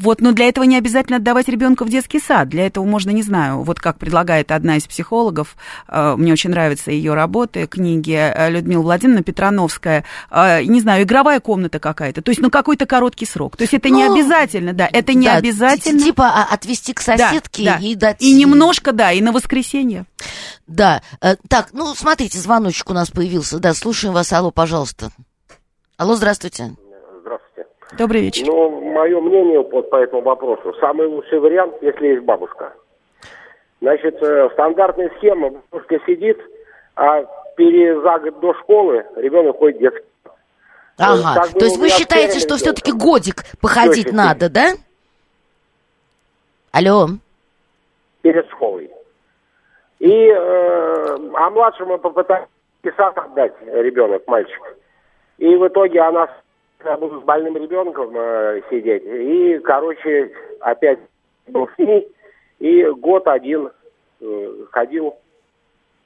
[0.00, 2.48] вот, но для этого не обязательно отдавать ребенка в детский сад.
[2.48, 5.56] Для этого можно, не знаю, вот как предлагает одна из психологов,
[5.88, 11.40] э, мне очень нравятся ее работы, книги э, Людмила Владимировна Петрановская, э, не знаю, игровая
[11.40, 13.56] комната какая-то, то есть, ну, какой-то короткий срок.
[13.58, 15.98] То есть, это не Ну, обязательно, да, это не Да, обязательно.
[15.98, 17.76] ти- Типа а, отвезти к Да, соседке да.
[17.76, 18.22] и дать...
[18.22, 20.06] И немножко, да, и на воскресенье.
[20.66, 21.02] Да.
[21.48, 23.58] Так, ну, смотрите, звоночек у нас появился.
[23.58, 24.32] Да, слушаем вас.
[24.32, 25.10] Алло, пожалуйста.
[25.96, 26.74] Алло, здравствуйте.
[27.98, 28.46] Добрый вечер.
[28.46, 30.74] Ну, мое мнение вот по этому вопросу.
[30.80, 32.72] Самый лучший вариант, если есть бабушка.
[33.80, 35.50] Значит, э, стандартная схема.
[35.50, 36.38] Бабушка сидит,
[36.94, 37.24] а
[37.56, 40.04] пере, за год до школы ребенок ходит в детский.
[40.98, 41.34] Ага.
[41.34, 44.72] так То есть было вы считаете, что все-таки годик походить Теща надо, да?
[46.72, 47.08] Алло.
[48.22, 48.90] перед школой.
[49.98, 52.46] И, э, а младшему попытались
[52.96, 54.76] сад отдать ребенок, мальчик.
[55.38, 56.28] И в итоге она
[56.84, 59.02] я буду с больным ребенком э, сидеть.
[59.04, 60.98] И, короче, опять
[61.48, 62.08] был с ней.
[62.58, 63.70] И год один
[64.20, 65.14] э, ходил.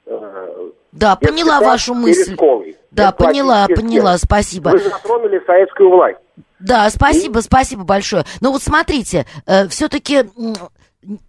[0.05, 2.33] э, Да, поняла вашу мысль.
[2.33, 2.77] школой.
[2.91, 4.69] Да, поняла, поняла, спасибо.
[4.69, 6.19] Вы затронули советскую власть.
[6.59, 8.23] Да, спасибо, спасибо большое.
[8.41, 9.25] Но вот смотрите,
[9.69, 10.23] все-таки,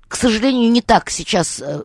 [0.09, 1.83] к сожалению, не так сейчас э,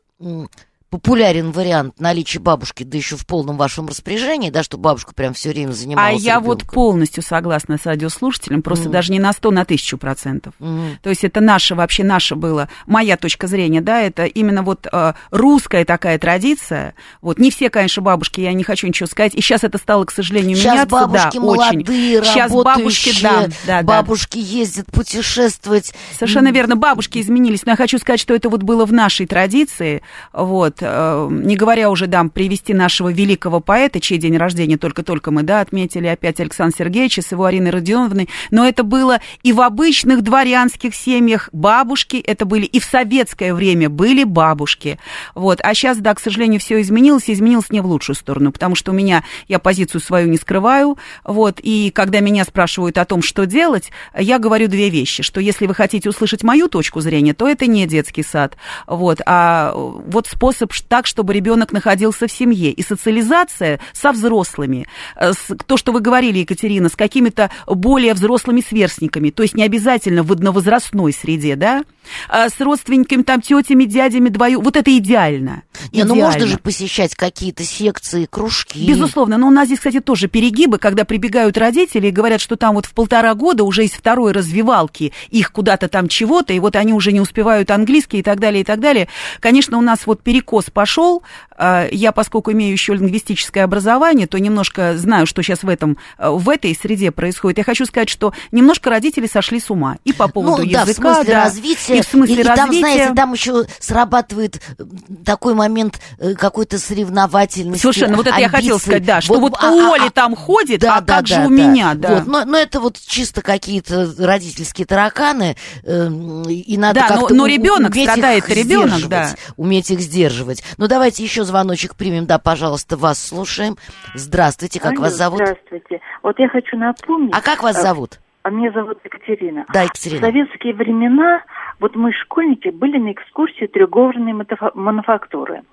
[0.92, 5.50] популярен вариант наличия бабушки, да еще в полном вашем распоряжении, да, что бабушка прям все
[5.52, 6.76] время А занималась я вот ребенком.
[6.76, 8.92] полностью согласна с радиослушателем, просто Мгм.
[8.92, 10.54] даже не на 100, на тысячу процентов.
[10.60, 11.00] Мгм.
[11.02, 15.14] То есть это наше, вообще наше было, моя точка зрения, да, это именно вот э,
[15.32, 16.94] русская такая традиция.
[17.22, 19.34] Вот не все, конечно, бабушки, я не хочу ничего сказать.
[19.34, 20.90] И сейчас это стало, к сожалению, Сейчас меняться.
[20.92, 22.26] бабушки да, молодые, очень.
[22.34, 23.84] Сейчас бабушки, да, да, да.
[23.84, 25.94] бабушки ездят путешествовать.
[26.16, 30.02] Совершенно верно, бабушки изменились, но я хочу сказать, что это вот было в нашей традиции,
[30.34, 35.44] вот, э, не говоря уже, да, привести нашего великого поэта, чей день рождения только-только мы,
[35.44, 40.22] да, отметили опять Александра Сергеевича с его Ариной Родионовной, но это было и в обычных
[40.22, 45.00] дворянских семьях бабушки, это были и в советское время были бабушки,
[45.36, 48.76] вот, а сейчас, да, к сожалению, все изменилось, и изменилось не в лучшую сторону, потому
[48.76, 53.22] что у меня, я позицию свою не скрываю, вот, и когда меня спрашивают о том,
[53.22, 57.48] что делать, я говорю две вещи, что если вы хотите услышать мою точку зрения, то
[57.48, 62.82] это не детский сад, вот, а вот способ так, чтобы ребенок находился в семье, и
[62.82, 65.34] социализация со взрослыми, э,
[65.66, 70.32] то, что вы говорили, Екатерина, с какими-то более взрослыми сверстниками, то есть не обязательно в
[70.32, 71.84] одновозрастной среде, да,
[72.30, 74.62] с родственниками, там, тетями, дядями, двою.
[74.62, 75.64] Вот это идеально.
[75.92, 76.26] Не, ну Идеально.
[76.26, 78.86] можно же посещать какие-то секции, кружки.
[78.86, 82.76] Безусловно, но у нас здесь, кстати, тоже перегибы, когда прибегают родители и говорят, что там
[82.76, 86.94] вот в полтора года уже из второй развивалки их куда-то там чего-то, и вот они
[86.94, 89.08] уже не успевают английский и так далее, и так далее.
[89.40, 91.24] Конечно, у нас вот перекос пошел.
[91.58, 96.30] А, Я, поскольку имею еще лингвистическое образование, то немножко знаю, что сейчас в, этом, э,
[96.30, 97.60] в этой среде происходит.
[97.60, 101.14] Я хочу сказать, что немножко родители сошли с ума и по поводу ну, да, языка,
[101.14, 101.91] в смысле да, развития.
[101.98, 102.80] И в смысле и, и там, развития.
[102.80, 104.84] знаете, там еще срабатывает э,
[105.26, 107.82] такой момент э, какой-то соревновательности.
[107.82, 108.80] Совершенно, вот это я хотела амбиций.
[108.80, 111.28] сказать, да, что вот а- у а- Оли а- там ходит, да, а да, как
[111.28, 111.54] же да, у да.
[111.56, 112.16] меня, да.
[112.16, 117.36] Вот, но, но это вот чисто какие-то родительские тараканы, эм, и надо Да, но- как-то
[117.36, 119.30] но у- ребенок, уметь когда их ребенок, сдерживать, да.
[119.58, 120.64] Уметь их сдерживать.
[120.78, 122.26] Ну, давайте еще звоночек примем.
[122.26, 123.78] Да, пожалуйста, вас слушаем.
[124.16, 125.42] Здравствуйте, как Алло, вас зовут?
[125.42, 126.00] Здравствуйте.
[126.24, 127.34] Вот я хочу напомнить.
[127.36, 128.20] А как вас э, зовут?
[128.44, 129.66] А меня зовут Екатерина.
[129.74, 130.22] Да, В Екатерина.
[130.28, 131.42] советские времена,
[131.82, 134.34] вот мы, школьники, были на экскурсии треугольной
[134.76, 135.64] мануфактуры.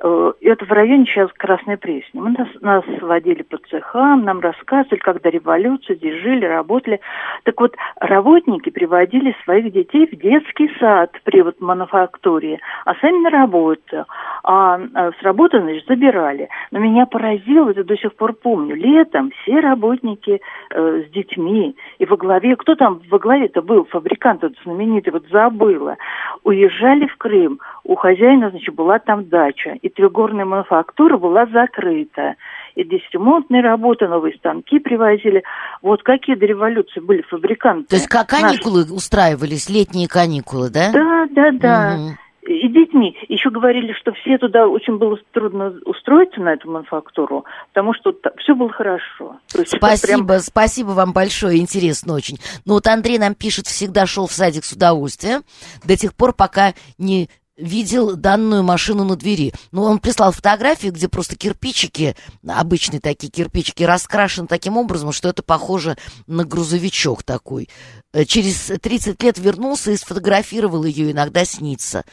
[0.00, 2.20] Э, и Это в районе сейчас Красной Пресни.
[2.20, 7.00] Мы нас, нас водили по цехам, нам рассказывали, когда революция, здесь жили, работали.
[7.42, 13.30] Так вот, работники приводили своих детей в детский сад при вот мануфактуре, а сами на
[13.30, 14.06] работу.
[14.44, 16.48] А, а с работы, значит, забирали.
[16.70, 20.40] Но меня поразило, это до сих пор помню, летом все работники
[20.70, 25.26] э, с детьми, и во главе, кто там во главе-то был, фабрикант этот знаменитый, вот
[25.48, 25.96] забыла,
[26.44, 32.34] уезжали в Крым, у хозяина, значит, была там дача, и трехгорная мануфактура была закрыта.
[32.74, 35.42] И здесь ремонтные работы, новые станки привозили.
[35.82, 37.88] Вот какие до революции были фабриканты.
[37.88, 38.44] То есть как наши.
[38.44, 40.92] каникулы устраивались, летние каникулы, да?
[40.92, 41.96] Да, да, да.
[41.96, 42.18] Мгм.
[42.48, 43.14] И детьми.
[43.28, 48.54] Еще говорили, что все туда очень было трудно устроиться на эту мануфактуру, потому что все
[48.54, 49.38] было хорошо.
[49.54, 52.38] Есть Спасибо, прям- спасибо вам большое, интересно очень.
[52.64, 55.42] Ну вот Андрей нам пишет, всегда шел в садик с удовольствием,
[55.84, 59.52] до тех пор, пока не видел данную машину на двери.
[59.72, 65.42] Ну, он прислал фотографию, где просто кирпичики, обычные такие кирпичики, раскрашены таким образом, что это
[65.42, 67.68] похоже на грузовичок такой.
[68.14, 72.04] Э, Через 30 лет вернулся и сфотографировал ее, иногда снится.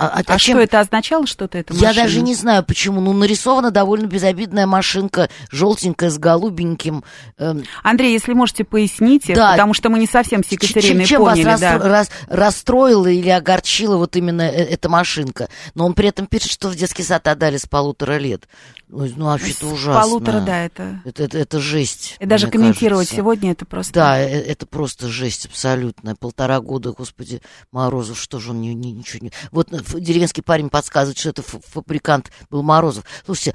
[0.00, 2.02] А, А что это означало, что-то это я машина?
[2.04, 3.00] даже не знаю, почему.
[3.00, 7.02] Ну, нарисована довольно безобидная машинка, желтенькая, с голубеньким.
[7.36, 9.50] эм, Андрей, если можете, поясните, Да.
[9.50, 11.74] потому что мы не совсем с Екатериной чем поняли, вас да.
[11.78, 15.48] расстро- рас- расстроила или огорчила вот именно э- эта машинка?
[15.74, 18.46] Но он при этом пишет, что в детский сад отдали с полутора лет.
[18.90, 20.00] Ну, вообще-то С ужасно.
[20.00, 21.02] полутора, да, это...
[21.04, 22.16] Это, это, это жесть.
[22.20, 23.16] И даже комментировать кажется.
[23.16, 23.92] сегодня это просто...
[23.94, 26.14] Да, э- это просто жесть абсолютная.
[26.14, 29.32] Полтора года, господи, Морозов, что же он не, не- ничего не...
[29.50, 33.04] Вот э, деревенский парень подсказывает, что это фабрикант был Морозов.
[33.24, 33.54] Слушайте,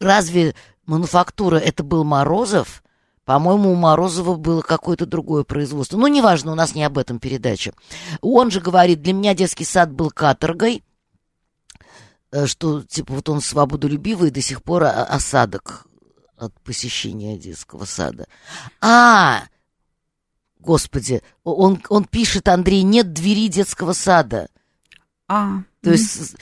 [0.00, 0.54] разве
[0.86, 2.82] мануфактура это был Морозов?
[3.24, 5.96] По-моему, у Морозова было какое-то другое производство.
[5.96, 7.72] Ну, неважно, у нас не об этом передача.
[8.20, 10.84] Он же говорит, для меня детский сад был каторгой,
[12.30, 15.86] э, что, типа, вот он свободолюбивый, и до сих пор осадок
[16.36, 18.26] от посещения детского сада.
[18.80, 19.42] А,
[20.60, 24.48] господи, он, он пишет, Андрей, нет двери детского сада.
[25.28, 26.36] А, То есть,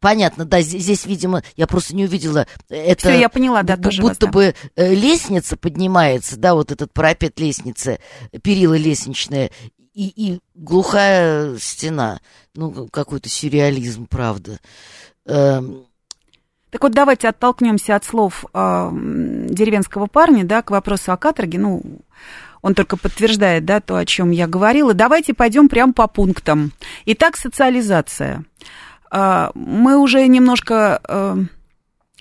[0.00, 2.46] понятно, да, здесь, здесь, видимо, я просто не увидела.
[2.68, 7.38] Это Все, я поняла, да, тоже будто бы э, лестница поднимается, да, вот этот парапет
[7.38, 8.00] лестницы,
[8.42, 9.50] перила лестничные,
[9.94, 12.20] и, и глухая стена.
[12.54, 14.58] Ну, какой-то сюрреализм, правда.
[15.26, 15.86] Эм,
[16.70, 21.58] Так вот, давайте оттолкнемся от слов э, деревенского парня, да, к вопросу о каторге.
[21.58, 21.82] Ну,
[22.64, 24.94] он только подтверждает, да, то, о чем я говорила.
[24.94, 26.72] Давайте пойдем прямо по пунктам.
[27.04, 28.42] Итак, социализация.
[29.12, 31.36] Э, мы уже немножко э,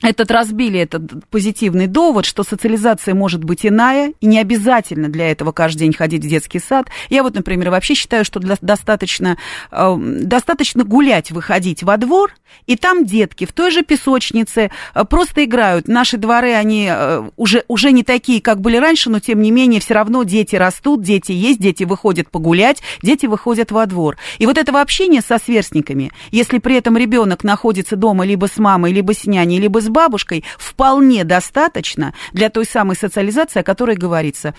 [0.04, 5.52] этот разбили, этот позитивный довод, что социализация может быть иная, и не обязательно для этого
[5.54, 6.88] каждый день ходить в детский сад.
[7.10, 9.38] Я вот, например, вообще считаю, что для, достаточно,
[9.72, 12.34] э, достаточно гулять, выходить во двор,
[12.68, 15.88] и там детки в той же песочнице э, просто играют.
[15.88, 19.80] Наши дворы, они э, уже, уже не такие, как были раньше, но тем не менее
[19.80, 24.18] все равно дети растут, дети есть, дети выходят погулять, дети выходят во двор.
[24.38, 28.92] И вот этого общения со сверстниками, если при этом ребенок находится дома либо с мамой,
[28.92, 34.54] либо с няней, либо с бабушкой, вполне достаточно для той самой социализации, о которой говорится.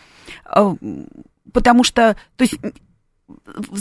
[0.47, 0.75] Э,
[1.55, 2.59] Потому что, то есть,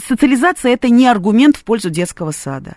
[0.08, 2.76] социализация это не аргумент в пользу детского сада.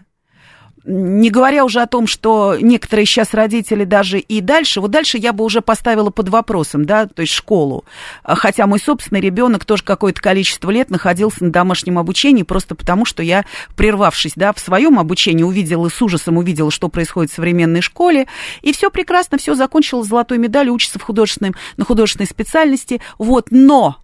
[0.88, 5.33] Не говоря уже о том, что некоторые сейчас родители даже и дальше, вот дальше я
[5.33, 7.85] бы уже поставила под вопросом, да, то есть школу.
[8.22, 13.25] Хотя мой собственный ребенок тоже какое-то количество лет находился на домашнем обучении, просто потому что
[13.25, 13.44] я,
[13.75, 18.29] прервавшись, да, в своем обучении, увидела с ужасом, увидела, что происходит в современной школе,
[18.62, 23.49] и все прекрасно, все закончила с золотой медалью, учится в художественном, на художественной специальности, вот,
[23.51, 23.96] но,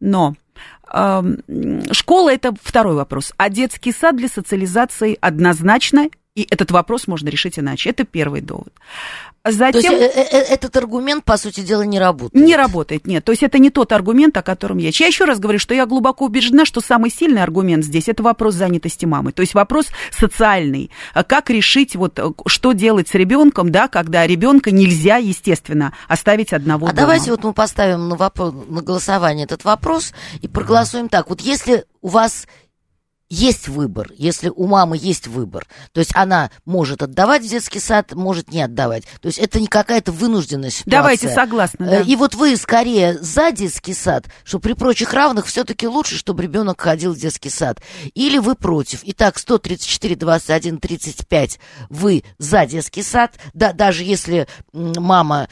[0.00, 0.34] но,
[1.92, 3.32] Школа– это второй вопрос.
[3.38, 7.90] А детский сад для социализации однозначно и этот вопрос можно решить иначе.
[7.90, 8.72] Это первый довод.
[9.44, 9.72] Затем...
[9.72, 12.46] То есть э, э, э, этот аргумент, по сути дела, не работает?
[12.46, 13.24] Не работает, нет.
[13.24, 14.90] То есть это не тот аргумент, о котором я...
[14.92, 18.54] Я еще раз говорю, что я глубоко убеждена, что самый сильный аргумент здесь– это вопрос
[18.54, 19.32] занятости мамы.
[19.32, 20.90] То есть вопрос социальный.
[21.26, 26.90] Как решить, вот, что делать с ребенком, да, когда ребенка нельзя, естественно, оставить одного А
[26.90, 27.00] дома.
[27.00, 31.28] давайте вот мы поставим на, вопрос, на голосование этот вопрос и проголосуем так.
[31.28, 32.46] Вот если у вас
[33.32, 38.12] есть выбор, если у мамы есть выбор, то есть она может отдавать в детский сад,
[38.12, 39.04] может не отдавать.
[39.22, 40.90] То есть это не какая-то вынужденная ситуация.
[40.90, 41.86] Давайте, согласна.
[41.86, 42.00] Да.
[42.00, 46.42] Э, и вот вы скорее за детский сад, что при прочих равных все-таки лучше, чтобы
[46.42, 47.80] ребенок ходил в детский сад.
[48.12, 49.00] Или вы против.
[49.04, 51.58] Итак, 134, 21, 35
[51.88, 55.48] вы за детский сад, да, даже если мама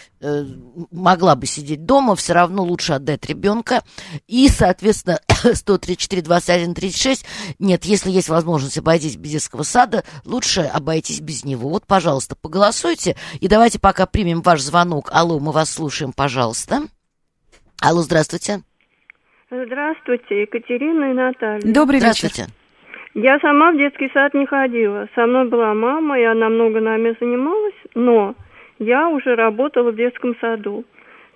[0.90, 3.82] могла бы сидеть дома, все равно лучше отдать ребенка.
[4.26, 7.26] И, соответственно, 134, 21, 36
[7.58, 11.68] нет, если есть возможность обойтись без детского сада, лучше обойтись без него.
[11.70, 13.16] Вот, пожалуйста, поголосуйте.
[13.40, 15.10] И давайте пока примем ваш звонок.
[15.12, 16.82] Алло, мы вас слушаем, пожалуйста.
[17.80, 18.62] Алло, здравствуйте.
[19.50, 21.60] Здравствуйте, Екатерина и Наталья.
[21.72, 22.42] Добрый Здравствуйте.
[22.42, 22.54] вечер.
[23.14, 25.08] Я сама в детский сад не ходила.
[25.16, 28.36] Со мной была мама, и она много нами занималась, но
[28.80, 30.84] я уже работала в детском саду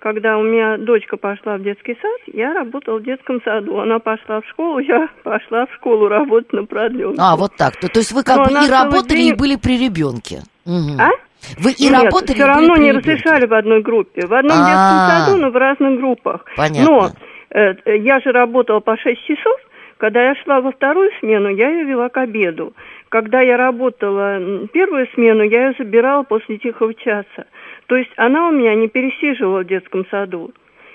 [0.05, 3.79] когда у меня дочка пошла в детский сад, я работала в детском саду.
[3.79, 7.19] Она пошла в школу, я пошла в школу работать на продленке.
[7.19, 7.75] А, вот так.
[7.77, 9.27] То, то есть вы как Но бы и работали, день...
[9.29, 10.41] и были при ребенке.
[10.67, 10.99] Угу.
[10.99, 11.09] А?
[11.57, 14.27] Вы и Нет, работали, все равно не разрешали в одной группе.
[14.27, 14.67] В одном А-а-а.
[14.67, 16.45] детском саду, но в разных группах.
[16.55, 16.85] Понятно.
[16.85, 17.11] Но
[17.49, 19.59] э, я же работала по 6 часов.
[19.97, 22.73] Когда я шла во вторую смену, я ее вела к обеду.
[23.15, 27.45] Когда я работала первую смену, я ее забирала после тихого часа.
[27.85, 30.51] То есть она у меня не пересиживала в детском саду.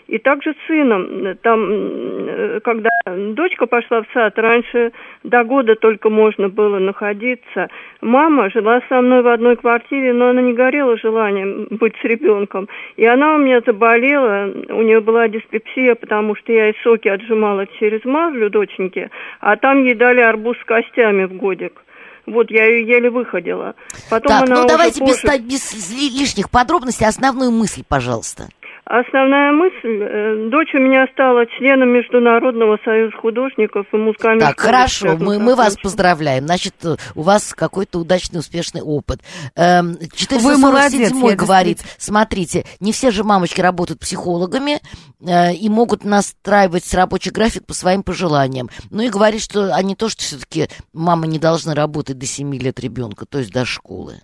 [0.07, 4.93] И также с сыном, там, э, когда дочка пошла в сад, раньше
[5.25, 7.69] до года только можно было находиться.
[8.03, 12.69] Мама жила со мной в одной квартире, но она не горела желанием быть с ребенком.
[12.97, 17.67] И она у меня заболела, у нее была диспепсия, потому что я ей соки отжимала
[17.79, 19.09] через марлю доченьки,
[19.41, 21.81] а там ей дали арбуз с костями в годик.
[22.27, 23.75] Вот я ее еле выходила.
[24.09, 28.49] Потом так, она ну давайте без, без лишних подробностей основную мысль, пожалуйста.
[28.93, 35.17] Основная мысль, э, дочь у меня стала членом Международного союза художников и музыкальных Так, хорошо,
[35.17, 36.47] мы, мы вас поздравляем.
[36.47, 36.75] Значит,
[37.15, 39.21] у вас какой-то удачный, успешный опыт.
[39.55, 44.81] Эм, 447 говорит, смотрите, не все же мамочки работают психологами
[45.21, 48.71] э, и могут настраивать рабочий график по своим пожеланиям.
[48.91, 53.25] Ну и говорит, что они тоже все-таки, мама не должны работать до 7 лет ребенка,
[53.25, 54.15] то есть до школы.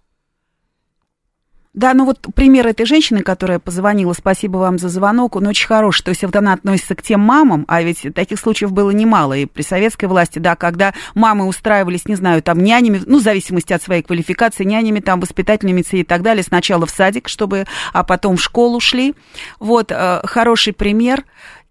[1.77, 6.05] Да, ну вот пример этой женщины, которая позвонила, спасибо вам за звонок, он очень хороший.
[6.05, 9.45] То есть вот она относится к тем мамам, а ведь таких случаев было немало и
[9.45, 13.83] при советской власти, да, когда мамы устраивались, не знаю, там нянями, ну, в зависимости от
[13.83, 18.43] своей квалификации, нянями, там, воспитательными и так далее, сначала в садик, чтобы, а потом в
[18.43, 19.15] школу шли.
[19.61, 21.27] Вот, э, хороший пример.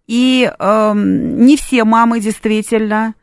[0.06, 3.16] И э, не все мамы действительно,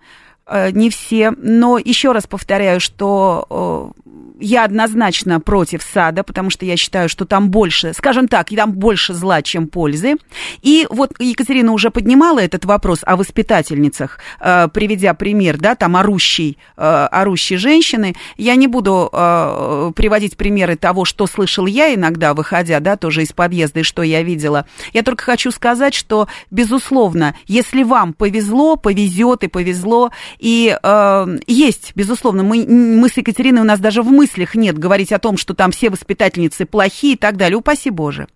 [0.46, 6.64] э, не все, но еще раз повторяю, что э, я однозначно против сада, потому что
[6.64, 10.16] я считаю, что там больше, скажем так, там больше зла, чем пользы.
[10.62, 16.58] И вот Екатерина уже поднимала этот вопрос о воспитательницах, э, приведя пример, да, там орущей,
[16.76, 18.14] э, орущей женщины.
[18.36, 23.32] Я не буду э, приводить примеры того, что слышал я иногда, выходя, да, тоже из
[23.32, 24.66] подъезда, и что я видела.
[24.92, 31.92] Я только хочу сказать, что, безусловно, если вам повезло, повезет и повезло, и э, есть,
[31.94, 35.36] безусловно, мы, мы с Екатериной, у нас даже в мысли мыслях нет говорить о том,
[35.36, 37.56] что там все воспитательницы плохие и так далее.
[37.56, 38.28] Упаси Боже.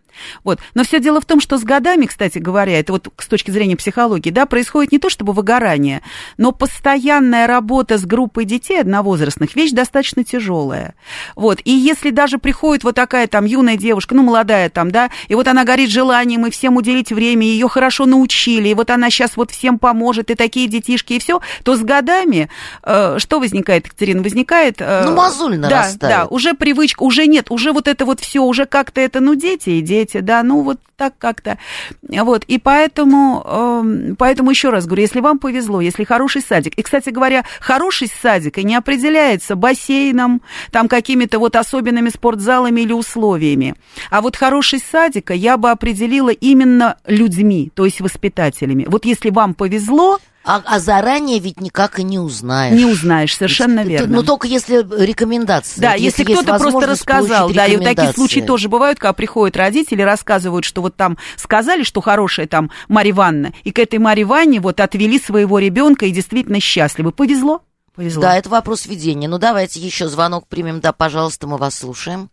[0.45, 0.61] Вот.
[0.75, 3.77] Но все дело в том, что с годами, кстати говоря, это вот с точки зрения
[3.77, 6.03] психологии, да, происходит не то чтобы выгорание,
[6.37, 10.95] но постоянная работа с группой детей одновозрастных вещь достаточно тяжелая.
[11.35, 11.61] Вот.
[11.65, 15.49] И если даже приходит вот такая там юная девушка, ну, молодая там, да, и вот
[15.49, 19.51] она горит желанием и всем уделить время, ее хорошо научили, и вот она сейчас вот
[19.51, 22.49] всем поможет, и такие детишки, и все, то с годами
[22.83, 24.23] э, что возникает, Екатерина?
[24.23, 24.77] Возникает...
[24.79, 25.99] Э, ну, мозоль нарастает.
[25.99, 29.35] Да, да, уже привычка, уже нет, уже вот это вот все, уже как-то это, ну,
[29.35, 31.59] дети и дети, дети, да, ну вот так как-то.
[32.03, 36.83] Вот, и поэтому, э, поэтому еще раз говорю, если вам повезло, если хороший садик, и,
[36.83, 43.75] кстати говоря, хороший садик и не определяется бассейном, там какими-то вот особенными спортзалами или условиями,
[44.11, 48.87] а вот хороший садика я бы определила именно людьми, то есть воспитателями.
[48.89, 52.79] Вот если вам повезло, А, а заранее ведь никак и не узнаешь.
[52.79, 54.17] Не узнаешь, совершенно Ведь, верно.
[54.19, 55.81] Ну, только если рекомендации.
[55.81, 59.57] Да, если, есть кто-то просто рассказал, да, и вот такие случаи тоже бывают, когда приходят
[59.57, 64.23] родители, рассказывают, что вот там сказали, что хорошая там Марья Ивановна, и к этой Марье
[64.23, 67.11] Ивановне вот отвели своего ребенка и действительно счастливы.
[67.11, 67.63] Повезло?
[67.97, 68.23] Повезло.
[68.23, 69.27] Да, это вопрос ведения.
[69.27, 70.81] Ну, давайте еще звонок примем.
[70.81, 72.31] Да, пожалуйста, мы вас слушаем.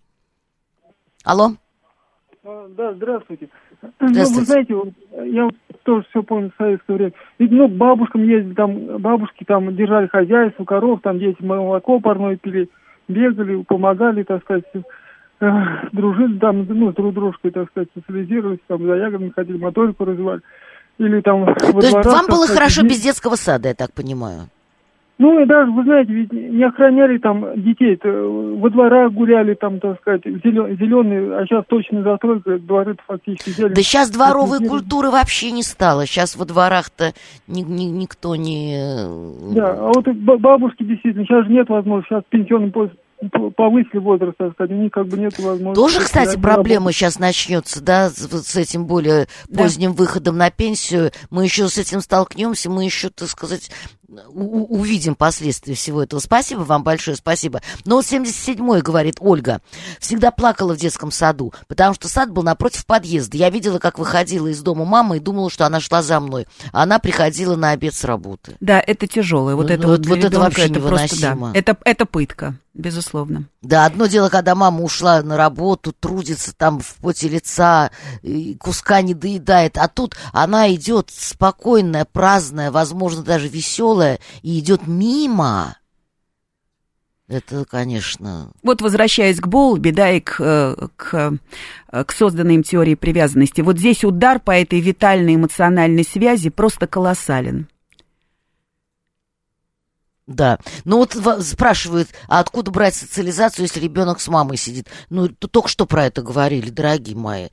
[1.23, 1.53] Алло?
[2.43, 3.49] А, Да, здравствуйте.
[3.99, 4.39] Ну, Здравствуйте.
[4.39, 4.89] вы знаете, вот,
[5.25, 7.13] я вот тоже все помню в советское время.
[7.39, 12.69] Ведь, ну, бабушкам ездили, там, бабушки там держали хозяйство, коров, там дети молоко парное пили,
[13.07, 14.65] бегали, помогали, так сказать,
[15.41, 15.51] э,
[15.91, 20.41] дружили там, ну, с друг дружкой, так сказать, социализировались, там, за ягодами ходили, моторику развивали.
[20.99, 24.49] Или там То есть вам было сказать, хорошо без детского сада, я так понимаю.
[25.19, 29.99] Ну, и даже, вы знаете, ведь не охраняли там детей, во дворах гуляли там, так
[30.01, 33.75] сказать, зеленые, а сейчас точно застройка, дворы фактически зелень.
[33.75, 36.07] Да сейчас дворовой Дети- культуры вообще не стало.
[36.07, 37.13] Сейчас во дворах-то
[37.47, 38.75] ни- ни- никто не...
[39.53, 42.93] Да, а вот и ба- бабушки действительно, сейчас же нет возможности, сейчас пенсионный поезд
[43.55, 45.75] повысили возраст, так сказать, у них как бы нет возможности.
[45.79, 49.63] Тоже, кстати, проблема сейчас начнется, да, с, этим более Да.
[49.63, 51.11] поздним выходом на пенсию.
[51.29, 53.71] Мы еще с этим столкнемся, мы еще, так сказать,
[54.29, 56.19] увидим последствия всего этого.
[56.19, 57.61] Спасибо вам большое, спасибо.
[57.85, 59.61] Но вот 77-й, говорит Ольга,
[59.99, 63.37] всегда плакала в детском саду, потому что сад был напротив подъезда.
[63.37, 66.47] Я видела, как выходила из дома мама и думала, что она шла за мной.
[66.71, 68.55] А она приходила на обед с работы.
[68.59, 69.55] Да, это тяжелое.
[69.55, 71.51] Вот Ну, это вот- вот, для вот это вообще это просто, да, невыносимо.
[71.55, 73.45] это, это пытка, безусловно.
[73.61, 77.91] Да, одно дело, когда мама ушла на работу, трудится там в поте лица,
[78.59, 84.02] куска не доедает, а тут она идет спокойная, праздная, возможно, даже веселая,
[84.41, 85.77] и идет мимо.
[87.27, 91.37] Это, конечно, Вот возвращаясь к Болби, да, и к, э, к,
[91.91, 96.85] э, к созданной им теории привязанности, вот здесь удар по этой витальной эмоциональной связи просто
[96.85, 97.67] колоссален.
[100.25, 100.57] да.
[100.85, 104.87] Ну вот во- спрашивают, а откуда брать социализацию, если ребенок с мамой сидит?
[105.09, 107.49] Ну, только что про это говорили, дорогие мои.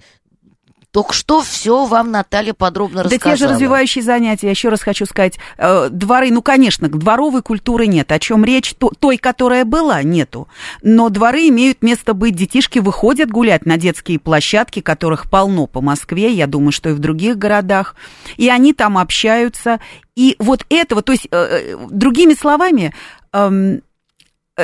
[0.93, 3.36] Только что все вам Наталья подробно Да рассказала.
[3.36, 7.86] те же развивающие занятия, я еще раз хочу сказать, э, дворы, ну, конечно, дворовой культуры
[7.86, 10.49] нет, о чем речь, то- той, которая была, нету.
[10.82, 16.32] Но дворы имеют место быть, детишки выходят гулять на детские площадки, которых полно по Москве,
[16.32, 17.95] я думаю, что и в других городах,
[18.36, 19.78] и они там общаются,
[20.16, 21.36] и вот этого, то есть, э,
[21.72, 22.93] э, другими словами,
[23.32, 23.82] эм,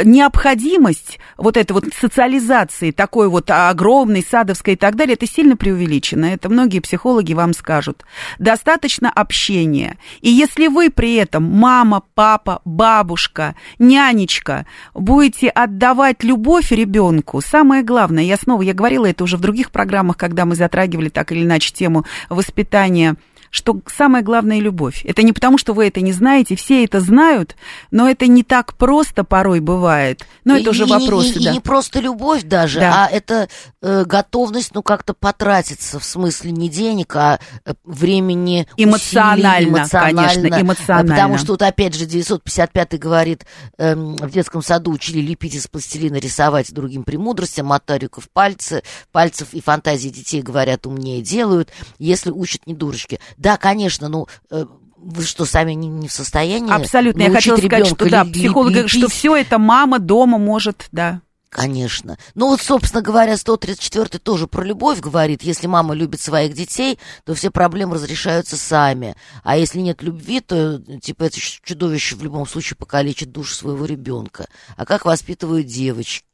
[0.05, 6.27] необходимость вот этой вот социализации, такой вот огромной, садовской и так далее, это сильно преувеличено.
[6.27, 8.05] Это многие психологи вам скажут.
[8.39, 9.99] Достаточно общения.
[10.21, 18.25] И если вы при этом мама, папа, бабушка, нянечка будете отдавать любовь ребенку, самое главное,
[18.25, 21.73] я снова, я говорила это уже в других программах, когда мы затрагивали так или иначе
[21.73, 23.17] тему воспитания
[23.57, 25.03] что самое главное– любовь.
[25.05, 27.57] Это не потому, что вы это не знаете, все это знают,
[27.91, 30.25] но это не так просто порой бывает.
[30.45, 31.51] Но это И- уже и, вопросы, и, да.
[31.51, 33.07] и не просто любовь даже, Да.
[33.07, 33.49] а это
[33.83, 40.23] э, готовность, ну, как-то потратиться, в смысле не денег, а э, времени, Эмоционально, усилий, эмоционально.
[40.51, 41.13] конечно, эмоционально.
[41.13, 43.47] А Потому что вот опять же 955 говорит,
[43.79, 48.83] эм, в детском саду учили лепить из пластилина, рисовать другим премудростям, моториков пальцы,
[49.13, 53.19] пальцев и фантазии детей, говорят, умнее делают, если учат не дурочки.
[53.47, 54.27] Да, конечно, ну...
[54.51, 54.65] э,
[54.97, 57.23] вы что, сами не, не в состоянии Абсолютно.
[57.23, 61.21] Я хотела сказать, что да, психологи говорят, что все это мама дома может, да.
[61.49, 62.19] Конечно.
[62.35, 65.45] Ну вот, собственно говоря, 134 тоже про любовь говорит.
[65.45, 69.15] Если мама любит своих детей, то все проблемы разрешаются сами.
[69.45, 74.49] А если нет любви, то, типа, это чудовище в любом случае покалечит душу своего ребенка.
[74.77, 75.69] А как воспитывают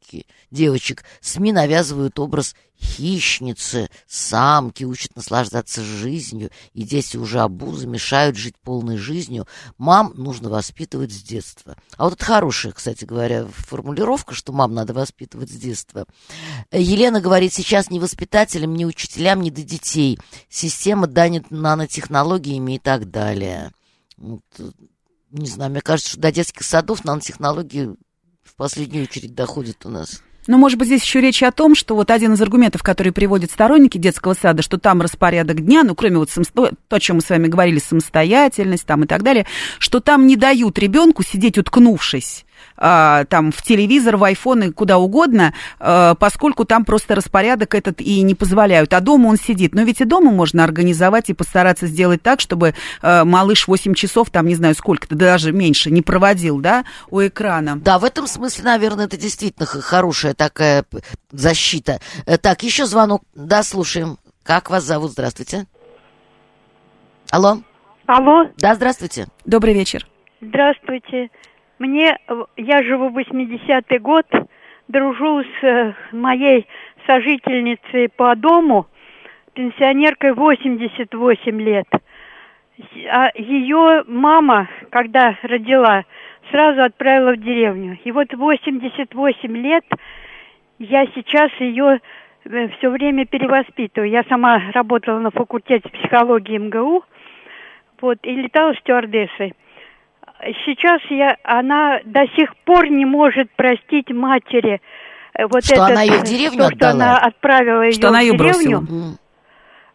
[0.03, 0.27] девочки?
[0.51, 1.03] Девочек.
[1.21, 8.97] СМИ навязывают образ хищницы, самки, учат наслаждаться жизнью, и дети уже обузы мешают жить полной
[8.97, 9.47] жизнью.
[9.77, 11.77] Мам нужно воспитывать с детства.
[11.97, 16.05] А вот это хорошая, кстати говоря, формулировка, что мам надо воспитывать с детства.
[16.71, 20.19] Елена говорит, сейчас ни воспитателям, ни учителям, ни до детей.
[20.49, 23.71] Система данит нанотехнологиями и так далее.
[24.17, 24.71] Вот, э,
[25.31, 27.95] не знаю, мне кажется, что до детских садов нанотехнологии
[28.43, 30.21] в последнюю очередь доходят у нас.
[30.45, 33.49] Но, может быть, здесь еще речь о том, что вот один из аргументов, который приводят
[33.49, 37.21] сторонники детского сада, что там распорядок дня, ну, кроме вот самосто- то, о чем мы
[37.21, 39.45] с вами говорили, самостоятельность там и так далее,
[39.79, 42.45] что там не дают ребенку сидеть уткнувшись
[42.75, 48.21] там в телевизор, в айфон и куда угодно, а, поскольку там просто распорядок этот и
[48.21, 48.93] не позволяют.
[48.93, 49.73] А дома он сидит.
[49.75, 54.29] Но ведь и дома можно организовать и постараться сделать так, чтобы а, малыш 8 часов,
[54.29, 57.77] там не знаю сколько-то, даже меньше, не проводил, да, у экрана.
[57.79, 60.85] Да, в этом смысле, наверное, это действительно хорошая такая
[61.31, 61.99] защита.
[62.25, 63.23] Э, Так, еще звонок.
[63.35, 64.17] Да, слушаем.
[64.43, 65.11] Как вас зовут?
[65.11, 65.65] Здравствуйте.
[67.31, 67.59] Алло.
[68.05, 69.27] Алло, Да, здравствуйте.
[69.45, 70.05] Добрый вечер.
[70.41, 71.29] здравствуйте.
[71.79, 74.25] Мне, э, я живу в 80-й год,
[74.87, 76.67] дружу с э, моей
[77.05, 78.87] сожительницей по дому,
[79.53, 81.87] пенсионеркой 88 лет.
[83.11, 86.05] А ее мама, когда родила,
[86.51, 87.97] сразу отправила в деревню.
[88.03, 89.85] И вот 88 лет
[90.79, 91.99] я сейчас ее
[92.45, 94.09] все время перевоспитываю.
[94.09, 97.03] Я сама работала на факультете психологии МГУ,
[98.01, 99.53] вот, и летала стюардессой.
[100.65, 104.81] Сейчас я, она до сих пор не может простить матери
[105.33, 106.93] э, вот Что этот, она её в э, деревню то, что отдала?
[106.93, 109.17] она отправила ее Что она в её деревню бросила.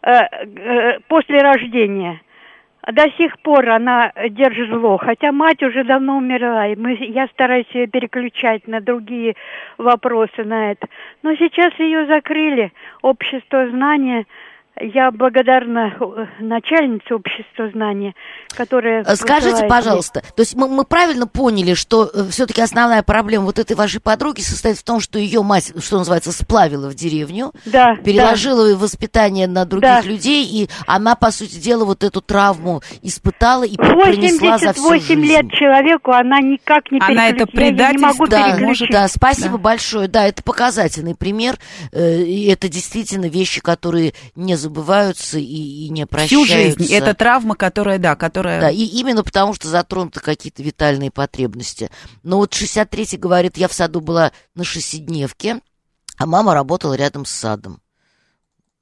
[0.02, 2.20] Э, после рождения.
[2.90, 7.66] До сих пор она держит зло, хотя мать уже давно умерла, и мы, я стараюсь
[7.74, 9.34] ее переключать на другие
[9.76, 10.86] вопросы на это.
[11.22, 12.72] Но сейчас ее закрыли,
[13.02, 14.24] общество знания.
[14.80, 18.14] Я благодарна э, начальнице общества знания,
[18.56, 19.02] которая...
[19.04, 23.76] Э, Скажите, пожалуйста, то есть мы, мы правильно поняли, что все-таки основная проблема вот этой
[23.76, 28.76] вашей подруги состоит в том, что ее мать, что называется, сплавила в деревню, Да, переложила
[28.76, 30.00] воспитание на других Да.
[30.02, 33.84] людей, и она, по сути дела, вот эту травму испытала и да.
[33.84, 35.20] принесла за всю 88 жизнь.
[35.32, 39.62] лет человеку, она никак не Она это предательство, Да, может, да, спасибо Да.
[39.64, 40.08] большое.
[40.08, 41.56] Да, это показательный пример.
[41.92, 46.78] э, И это действительно вещи, которые не забываются и, и не Всю прощаются.
[46.78, 46.92] жизнь.
[46.92, 48.60] Это травма, которая, да, которая...
[48.60, 51.90] Да, и именно потому, что затронуты какие-то витальные потребности.
[52.22, 55.60] Но вот 63-й говорит, я в саду была на шестидневке,
[56.18, 57.80] а мама работала рядом с садом.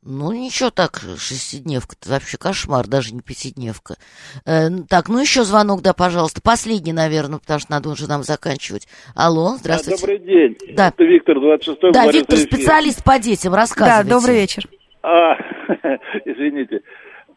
[0.09, 3.97] Ну, ничего так, шестидневка, это вообще кошмар, даже не пятидневка.
[4.45, 6.41] Э, так, ну еще звонок, да, пожалуйста.
[6.41, 8.87] Последний, наверное, потому что надо уже нам заканчивать.
[9.17, 10.01] Алло, здравствуйте.
[10.01, 10.57] Добрый день.
[10.77, 10.89] Да.
[10.89, 11.93] Это Виктор, 26-й.
[11.93, 14.09] Да, Виктор, специалист по детям, Да, рассказывайте.
[14.11, 14.69] добрый вечер.
[15.07, 15.39] А,
[16.25, 16.83] извините.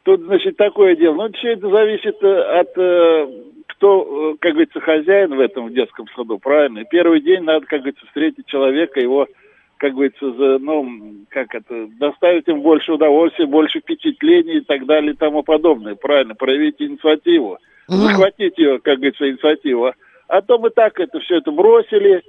[0.02, 1.14] Тут, значит, такое дело.
[1.14, 3.28] Ну, все это зависит э, от э,
[3.68, 6.84] кто, э, как говорится, хозяин в этом в детском саду, правильно?
[6.86, 9.28] Первый день надо, как говорится, встретить человека, его,
[9.78, 10.90] как говорится, за, ну,
[11.30, 16.34] как это, доставить им больше удовольствия, больше впечатлений и так далее и тому подобное, правильно?
[16.34, 19.94] Проявить инициативу, захватить ее, как говорится, инициативу.
[20.28, 22.24] А то мы так это все это бросили,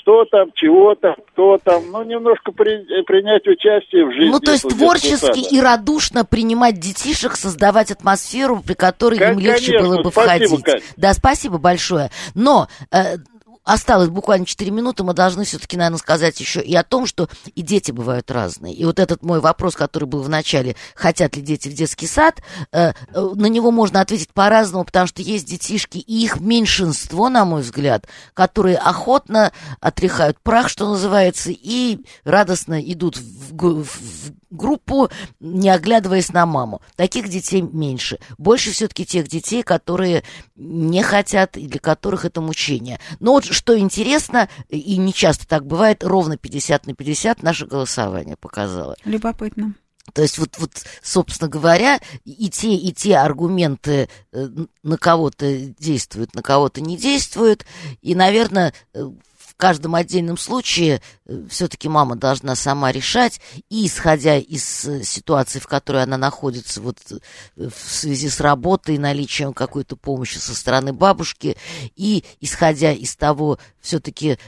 [0.00, 4.30] что там, чего там, кто там, ну, немножко при- принять участие в жизни.
[4.30, 5.38] Ну, то есть творчески сада.
[5.38, 10.46] и радушно принимать детишек, создавать атмосферу, при которой Кон- им легче конечно, было бы спасибо,
[10.46, 10.64] входить.
[10.64, 10.82] Кать.
[10.96, 12.10] Да, спасибо большое.
[12.34, 13.16] Но э,
[13.64, 17.62] осталось буквально 4 минуты, мы должны все-таки, наверное, сказать еще и о том, что и
[17.62, 18.74] дети бывают разные.
[18.74, 22.42] И вот этот мой вопрос, который был в начале, хотят ли дети в детский сад,
[22.72, 27.44] э, э, на него можно ответить по-разному, потому что есть детишки, и их меньшинство, на
[27.44, 35.08] мой взгляд, которые охотно отряхают прах, что называется, и радостно идут в, гу- в группу,
[35.40, 36.80] не оглядываясь на маму.
[36.96, 38.18] Таких детей меньше.
[38.38, 40.22] Больше все-таки тех детей, которые
[40.54, 43.00] не хотят и для которых это мучение.
[43.18, 48.36] Но вот что интересно, и не часто так бывает, ровно 50 на 50 наше голосование
[48.36, 48.96] показало.
[49.04, 49.74] Любопытно.
[50.14, 54.48] То есть вот, вот, собственно говоря, и те, и те аргументы э,
[54.82, 57.64] на кого-то действуют, на кого-то не действуют.
[58.02, 59.04] И, наверное, э,
[59.52, 61.02] в каждом отдельном случае
[61.48, 66.98] все-таки мама должна сама решать, и исходя из э, ситуации, в которой она находится, вот
[67.10, 67.18] э,
[67.56, 71.56] в связи с работой, наличием какой-то помощи со стороны бабушки,
[71.96, 74.38] и исходя из того, все-таки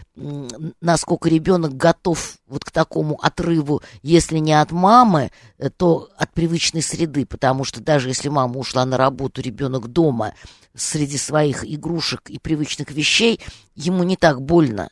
[0.81, 6.83] насколько ребенок готов вот к такому отрыву, если не от мамы, э, то от привычной
[6.83, 10.35] среды, потому что даже если мама ушла на работу, ребенок дома
[10.75, 13.41] среди своих игрушек и привычных вещей,
[13.75, 14.89] ему не так больно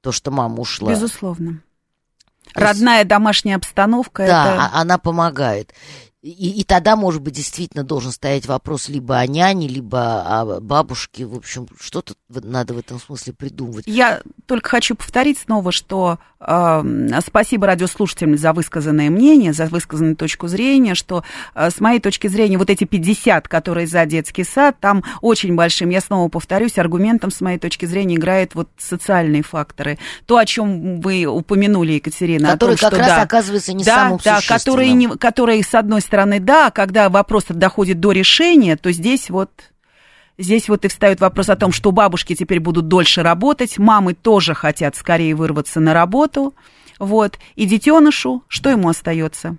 [0.00, 0.90] то, что мама ушла.
[0.92, 1.62] Безусловно.
[2.54, 4.26] Родная домашняя обстановка.
[4.26, 4.64] Да, это...
[4.64, 5.74] а- она помогает.
[6.22, 11.24] И, и тогда, может быть, действительно должен стоять вопрос либо о няне, либо о бабушке.
[11.24, 13.86] В общем, что-то надо в этом смысле придумывать.
[13.86, 20.46] Я только хочу повторить снова, что э, спасибо радиослушателям за высказанное мнение, за высказанную точку
[20.46, 25.02] зрения, что э, с моей точки зрения вот эти 50, которые за детский сад, там
[25.22, 29.98] очень большим, я снова повторюсь, аргументом с моей точки зрения играют вот социальные факторы.
[30.26, 33.84] То, о чем вы упомянули, Екатерина, Который о том, как что раз да, оказывается не
[33.84, 34.58] да, самым да, существенным.
[34.58, 39.50] которые, не, которые, с одной стороны, да, когда вопрос доходит до решения, то здесь вот
[40.38, 44.54] Здесь вот и встает вопрос о том, что бабушки теперь будут дольше работать, мамы тоже
[44.54, 46.54] хотят скорее вырваться на работу,
[46.98, 49.58] вот, и детенышу, что ему остается?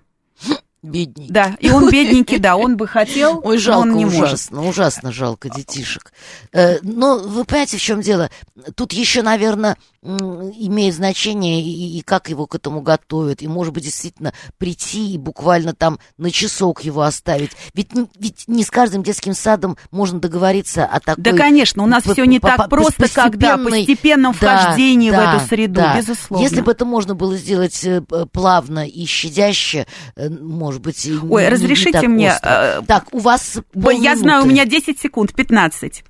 [0.83, 1.31] Бедненький.
[1.31, 4.23] Да, и он бедненький, да, он бы хотел, Ой, но жалко, он не может.
[4.23, 6.11] ужасно, ужасно жалко детишек.
[6.51, 8.31] Э, но вы понимаете, в чем дело?
[8.73, 13.83] Тут еще, наверное, имеет значение и, и как его к этому готовят, и, может быть,
[13.83, 17.51] действительно прийти и буквально там на часок его оставить.
[17.75, 17.89] Ведь,
[18.19, 21.23] ведь не с каждым детским садом можно договориться о такой...
[21.23, 25.75] Да, конечно, у нас все не так просто, когда постепенном вхождении да, в эту среду,
[25.75, 25.97] да.
[25.97, 26.43] безусловно.
[26.43, 29.85] Если бы это можно было сделать э, плавно и щадяще,
[30.15, 32.33] э, может быть, Ой, не, разрешите не так мне...
[32.33, 32.83] Остро.
[32.87, 36.03] Так, у вас Я знаю, у меня 10 секунд, 15.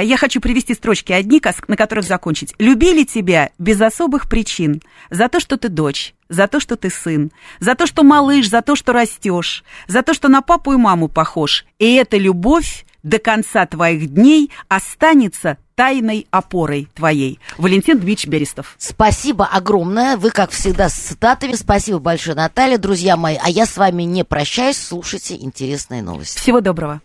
[0.00, 2.54] Я хочу привести строчки одни, на которых закончить.
[2.58, 7.30] «Любили тебя без особых причин, за то, что ты дочь, за то, что ты сын,
[7.60, 11.08] за то, что малыш, за то, что растешь, за то, что на папу и маму
[11.08, 11.64] похож.
[11.78, 17.40] И эта любовь до конца твоих дней останется тайной опорой твоей.
[17.56, 18.76] Валентин Дмитриевич Берестов.
[18.78, 20.18] Спасибо огромное.
[20.18, 21.54] Вы, как всегда, с цитатами.
[21.54, 22.76] Спасибо большое, Наталья.
[22.76, 24.76] Друзья мои, а я с вами не прощаюсь.
[24.76, 26.38] Слушайте интересные новости.
[26.38, 27.00] Всего доброго.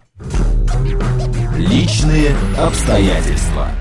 [1.58, 3.72] Личные обстоятельства.